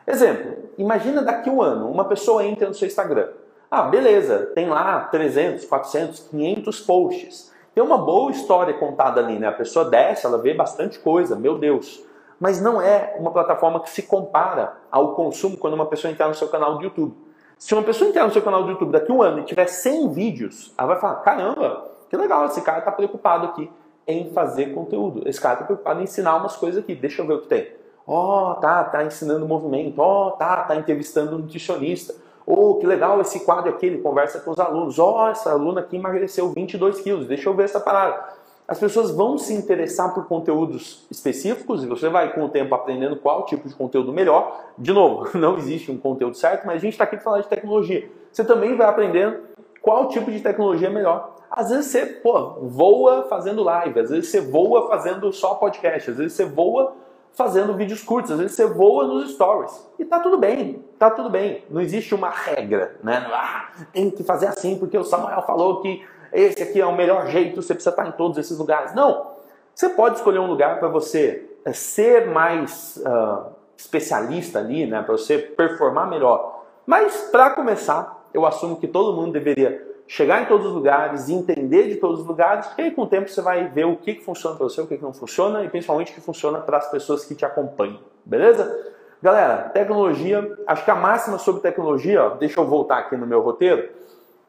[0.08, 3.28] Exemplo, imagina daqui a um ano, uma pessoa entra no seu Instagram.
[3.70, 7.52] Ah, beleza, tem lá 300, 400, 500 posts.
[7.76, 9.48] Tem uma boa história contada ali, né?
[9.48, 12.02] A pessoa desce, ela vê bastante coisa, meu Deus.
[12.40, 16.36] Mas não é uma plataforma que se compara ao consumo quando uma pessoa entrar no
[16.36, 17.14] seu canal do YouTube.
[17.58, 19.68] Se uma pessoa entrar no seu canal do YouTube daqui a um ano e tiver
[19.68, 23.72] 100 vídeos, ela vai falar: caramba, que legal, esse cara está preocupado aqui
[24.06, 25.22] em fazer conteúdo.
[25.26, 27.70] Esse cara está preocupado em ensinar umas coisas aqui, deixa eu ver o que tem.
[28.06, 29.98] Ó, oh, tá, tá ensinando movimento.
[29.98, 32.14] Ó, oh, tá, tá entrevistando um nutricionista.
[32.46, 35.00] Oh, que legal esse quadro aqui, ele conversa com os alunos.
[35.00, 38.22] Ó, oh, essa aluna aqui emagreceu 22 quilos, deixa eu ver essa parada.
[38.68, 43.16] As pessoas vão se interessar por conteúdos específicos e você vai com o tempo aprendendo
[43.16, 44.66] qual tipo de conteúdo melhor.
[44.78, 47.48] De novo, não existe um conteúdo certo, mas a gente está aqui para falar de
[47.48, 48.10] tecnologia.
[48.30, 49.40] Você também vai aprendendo
[49.82, 51.41] qual tipo de tecnologia é melhor.
[51.52, 56.18] Às vezes você pô, voa fazendo live, às vezes você voa fazendo só podcast, às
[56.18, 56.94] vezes você voa
[57.34, 59.86] fazendo vídeos curtos, às vezes você voa nos stories.
[60.00, 61.66] E tá tudo bem, tá tudo bem.
[61.70, 63.28] Não existe uma regra, né?
[63.34, 67.28] Ah, tem que fazer assim porque o Samuel falou que esse aqui é o melhor
[67.28, 68.96] jeito, você precisa estar em todos esses lugares.
[68.96, 69.32] Não.
[69.76, 75.02] Você pode escolher um lugar para você eh, ser mais uh, especialista ali, né?
[75.02, 76.64] Para você performar melhor.
[76.86, 81.88] Mas para começar, eu assumo que todo mundo deveria chegar em todos os lugares, entender
[81.88, 84.22] de todos os lugares, e aí com o tempo você vai ver o que, que
[84.22, 86.92] funciona para você, o que, que não funciona, e principalmente o que funciona para as
[86.92, 87.98] pessoas que te acompanham.
[88.26, 88.92] Beleza?
[89.22, 93.40] Galera, tecnologia, acho que a máxima sobre tecnologia, ó, deixa eu voltar aqui no meu
[93.40, 93.90] roteiro.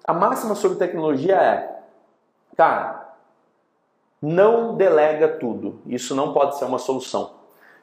[0.05, 1.79] A máxima sobre tecnologia é,
[2.57, 3.15] cara,
[4.21, 5.81] não delega tudo.
[5.87, 7.35] Isso não pode ser uma solução.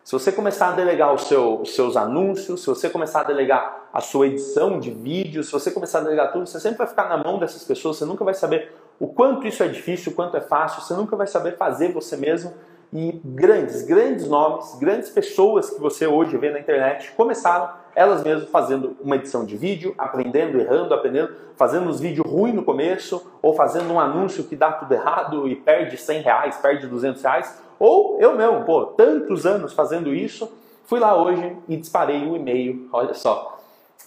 [0.04, 4.02] Se você começar a delegar seu, os seus anúncios, se você começar a delegar a
[4.02, 7.18] sua edição de vídeo, se você começar a delegar tudo, você sempre vai ficar na
[7.18, 10.42] mão dessas pessoas, você nunca vai saber o quanto isso é difícil, o quanto é
[10.42, 12.54] fácil, você nunca vai saber fazer você mesmo.
[12.92, 18.50] E grandes, grandes nomes, grandes pessoas que você hoje vê na internet começaram elas mesmas
[18.50, 23.54] fazendo uma edição de vídeo, aprendendo, errando, aprendendo, fazendo uns vídeos ruins no começo, ou
[23.54, 28.20] fazendo um anúncio que dá tudo errado e perde 100 reais, perde 200 reais, ou
[28.20, 30.52] eu mesmo, pô, tantos anos fazendo isso,
[30.86, 33.60] fui lá hoje e disparei o um e-mail, olha só,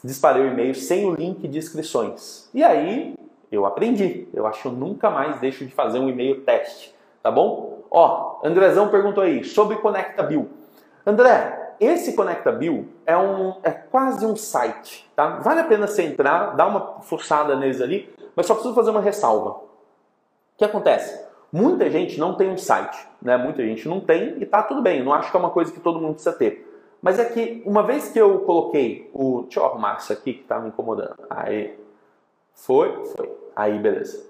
[0.04, 2.50] disparei o um e-mail sem o link de inscrições.
[2.52, 3.14] E aí
[3.50, 7.30] eu aprendi, eu acho que eu nunca mais deixo de fazer um e-mail teste, tá
[7.30, 7.82] bom?
[7.90, 10.48] Ó, Andrezão perguntou aí sobre Conecta Bill.
[11.06, 15.40] André, esse Conecta Bill é, um, é quase um site, tá?
[15.40, 19.00] Vale a pena você entrar, dar uma forçada neles ali, mas só preciso fazer uma
[19.00, 19.50] ressalva.
[19.50, 19.62] O
[20.56, 21.31] que acontece?
[21.52, 23.36] Muita gente não tem um site, né?
[23.36, 25.00] Muita gente não tem e tá tudo bem.
[25.00, 26.66] Eu não acho que é uma coisa que todo mundo precisa ter.
[27.02, 29.42] Mas é que uma vez que eu coloquei o.
[29.42, 31.16] Deixa eu arrumar isso aqui que tá me incomodando.
[31.28, 31.78] Aí.
[32.54, 33.30] Foi, foi.
[33.54, 34.24] Aí, beleza.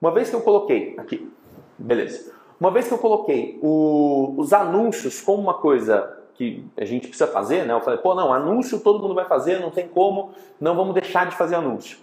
[0.00, 1.32] Uma vez que eu coloquei aqui,
[1.78, 2.34] beleza.
[2.60, 7.26] Uma vez que eu coloquei o, os anúncios como uma coisa que a gente precisa
[7.26, 7.72] fazer, né?
[7.72, 11.26] Eu falei, pô, não, anúncio todo mundo vai fazer, não tem como, não vamos deixar
[11.26, 11.98] de fazer anúncio.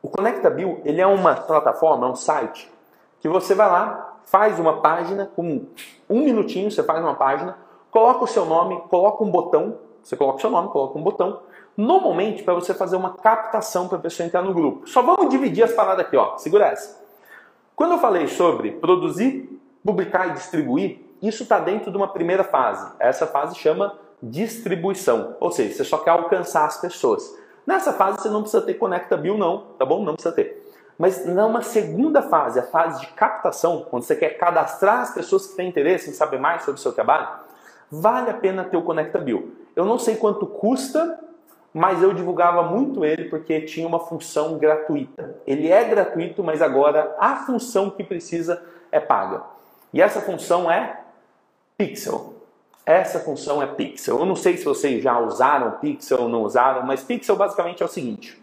[0.00, 2.71] O Conecta Bill, ele é uma plataforma, é um site
[3.22, 5.66] que você vai lá, faz uma página, com
[6.10, 7.56] um minutinho você faz uma página,
[7.88, 11.38] coloca o seu nome, coloca um botão, você coloca o seu nome, coloca um botão,
[11.76, 14.88] normalmente para você fazer uma captação para a pessoa entrar no grupo.
[14.88, 16.36] Só vamos dividir as paradas aqui, ó.
[16.36, 17.00] Segura essa.
[17.76, 22.92] Quando eu falei sobre produzir, publicar e distribuir, isso está dentro de uma primeira fase.
[22.98, 27.38] Essa fase chama distribuição, ou seja, você só quer alcançar as pessoas.
[27.64, 30.02] Nessa fase você não precisa ter Conecta Bill não, tá bom?
[30.02, 30.60] Não precisa ter.
[30.98, 35.56] Mas numa segunda fase, a fase de captação, quando você quer cadastrar as pessoas que
[35.56, 37.28] têm interesse em saber mais sobre o seu trabalho,
[37.90, 39.52] vale a pena ter o Conecta Bill.
[39.74, 41.18] Eu não sei quanto custa,
[41.72, 45.36] mas eu divulgava muito ele porque tinha uma função gratuita.
[45.46, 49.42] Ele é gratuito, mas agora a função que precisa é paga.
[49.92, 51.00] E essa função é
[51.76, 52.34] Pixel.
[52.84, 54.18] Essa função é Pixel.
[54.18, 57.86] Eu não sei se vocês já usaram Pixel ou não usaram, mas Pixel basicamente é
[57.86, 58.41] o seguinte: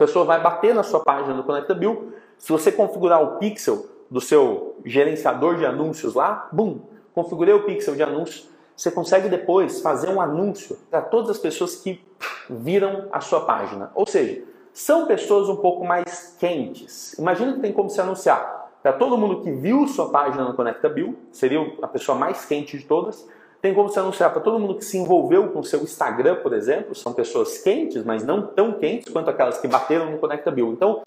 [0.00, 2.14] pessoa vai bater na sua página do Conecta Bill.
[2.38, 6.80] Se você configurar o pixel do seu gerenciador de anúncios lá, bum,
[7.14, 8.48] configurei o pixel de anúncio.
[8.74, 12.02] Você consegue depois fazer um anúncio para todas as pessoas que
[12.48, 13.90] viram a sua página.
[13.94, 14.42] Ou seja,
[14.72, 17.12] são pessoas um pouco mais quentes.
[17.18, 20.88] Imagina que tem como se anunciar para todo mundo que viu sua página no Conecta
[20.88, 23.28] Bill, seria a pessoa mais quente de todas.
[23.60, 26.54] Tem como se anunciar para todo mundo que se envolveu com o seu Instagram, por
[26.54, 30.72] exemplo, são pessoas quentes, mas não tão quentes quanto aquelas que bateram no Conecta Bill.
[30.72, 31.02] Então,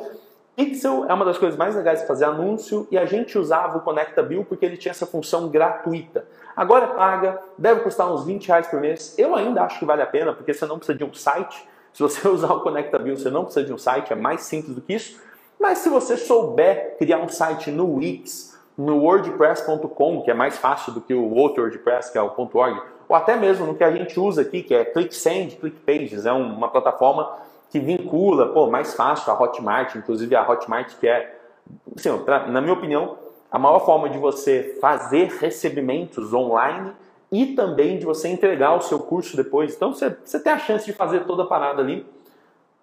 [0.56, 3.82] Pixel é uma das coisas mais legais de fazer anúncio e a gente usava o
[3.82, 6.28] Conecta Bill porque ele tinha essa função gratuita.
[6.56, 9.16] Agora paga, deve custar uns 20 reais por mês.
[9.18, 11.68] Eu ainda acho que vale a pena porque você não precisa de um site.
[11.92, 14.76] Se você usar o Conecta Bill, você não precisa de um site, é mais simples
[14.76, 15.20] do que isso.
[15.60, 20.94] Mas se você souber criar um site no Wix, no WordPress.com, que é mais fácil
[20.94, 23.92] do que o outro WordPress, que é o .org, ou até mesmo no que a
[23.92, 27.32] gente usa aqui, que é ClickSend, ClickPages, é uma plataforma
[27.70, 31.40] que vincula, pô, mais fácil a Hotmart, inclusive a Hotmart que é,
[31.96, 33.18] assim, pra, na minha opinião,
[33.52, 36.92] a maior forma de você fazer recebimentos online
[37.32, 39.76] e também de você entregar o seu curso depois.
[39.76, 42.06] Então você, você tem a chance de fazer toda a parada ali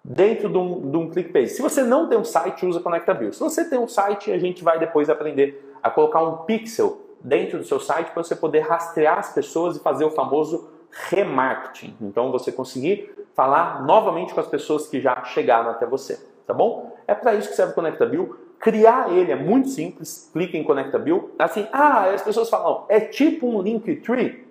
[0.04, 1.50] dentro de um, de um ClickPage.
[1.50, 3.32] Se você não tem um site, usa ConectaBill.
[3.32, 7.58] Se você tem um site, a gente vai depois aprender a colocar um pixel dentro
[7.58, 10.68] do seu site para você poder rastrear as pessoas e fazer o famoso
[11.08, 11.94] remarketing.
[12.00, 16.96] Então você conseguir falar novamente com as pessoas que já chegaram até você, tá bom?
[17.06, 18.36] É para isso que serve o ConectaBill.
[18.58, 20.28] Criar ele é muito simples.
[20.32, 21.30] Clique em ConectaBill.
[21.38, 24.46] Assim, ah, as pessoas falam, é tipo um Linktree.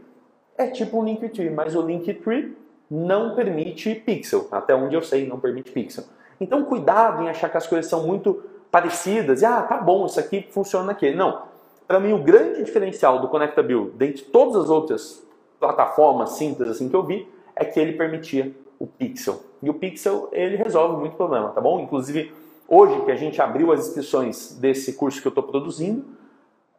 [0.58, 2.58] É tipo um Linktree, mas o Linktree
[2.90, 4.48] não permite pixel.
[4.52, 6.06] Até onde eu sei, não permite pixel.
[6.42, 9.42] Então, cuidado em achar que as coisas são muito parecidas.
[9.42, 11.16] E, ah, tá bom, isso aqui funciona naquele.
[11.16, 11.44] Não.
[11.88, 15.26] Para mim, o grande diferencial do ConectaBill, dentre todas as outras
[15.60, 19.42] plataformas simples assim que eu vi, é que ele permitia o Pixel.
[19.62, 21.80] E o Pixel, ele resolve muito problema, tá bom?
[21.82, 22.34] Inclusive,
[22.68, 26.06] hoje que a gente abriu as inscrições desse curso que eu estou produzindo,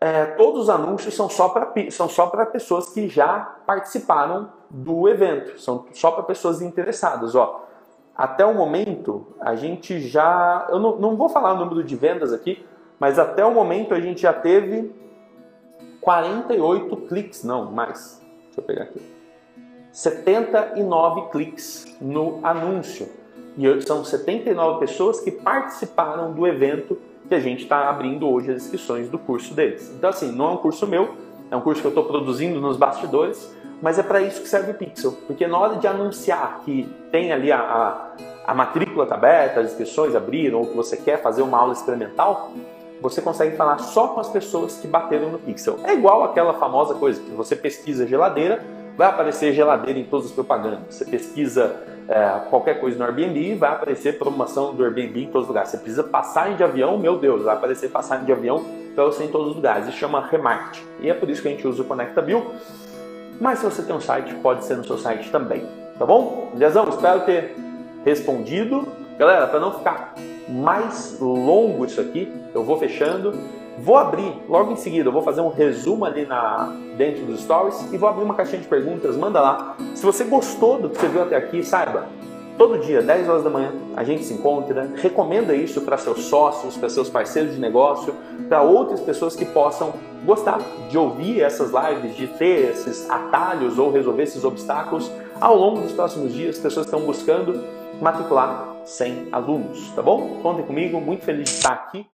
[0.00, 5.06] é, todos os anúncios são só para são só para pessoas que já participaram do
[5.06, 7.66] evento, são só para pessoas interessadas, ó.
[8.16, 12.32] Até o momento, a gente já, eu não, não vou falar o número de vendas
[12.32, 12.64] aqui,
[12.98, 14.92] mas até o momento a gente já teve
[16.00, 18.20] 48 cliques, não, mais.
[18.46, 19.00] Deixa eu pegar aqui.
[19.92, 23.08] 79 cliques no anúncio.
[23.56, 26.98] E são 79 pessoas que participaram do evento
[27.28, 29.92] que a gente está abrindo hoje as inscrições do curso deles.
[29.96, 31.14] Então, assim, não é um curso meu,
[31.50, 34.70] é um curso que eu estou produzindo nos bastidores, mas é para isso que serve
[34.72, 35.12] o Pixel.
[35.26, 39.70] Porque na hora de anunciar que tem ali a, a, a matrícula está aberta, as
[39.70, 42.52] inscrições abriram, ou que você quer fazer uma aula experimental,
[43.00, 45.78] você consegue falar só com as pessoas que bateram no Pixel.
[45.84, 48.62] É igual aquela famosa coisa que você pesquisa geladeira,
[48.96, 50.94] vai aparecer geladeira em todas as propagandas.
[50.94, 51.74] Você pesquisa
[52.06, 55.70] é, qualquer coisa no Airbnb, vai aparecer promoção do Airbnb em todos os lugares.
[55.70, 58.62] Você precisa passagem de avião, meu Deus, vai aparecer passagem de avião
[58.94, 59.88] para você em todos os lugares.
[59.88, 60.84] Isso chama remarketing.
[61.00, 62.52] E é por isso que a gente usa o ConectaBill.
[63.40, 65.66] Mas se você tem um site, pode ser no seu site também.
[65.98, 66.52] Tá bom?
[66.54, 67.56] Dezão, espero ter
[68.04, 68.86] respondido.
[69.18, 70.14] Galera, para não ficar
[70.48, 73.32] mais longo isso aqui, eu vou fechando.
[73.78, 77.90] Vou abrir logo em seguida, eu vou fazer um resumo ali na, dentro dos stories
[77.92, 79.76] e vou abrir uma caixinha de perguntas, manda lá.
[79.94, 82.06] Se você gostou do que você viu até aqui, saiba,
[82.60, 86.76] todo dia, 10 horas da manhã, a gente se encontra, recomenda isso para seus sócios,
[86.76, 88.14] para seus parceiros de negócio,
[88.50, 89.94] para outras pessoas que possam
[90.26, 95.80] gostar de ouvir essas lives, de ter esses atalhos ou resolver esses obstáculos ao longo
[95.80, 97.64] dos próximos dias, pessoas estão buscando
[97.98, 100.40] matricular 100 alunos, tá bom?
[100.42, 102.06] Contem comigo, muito feliz de estar aqui.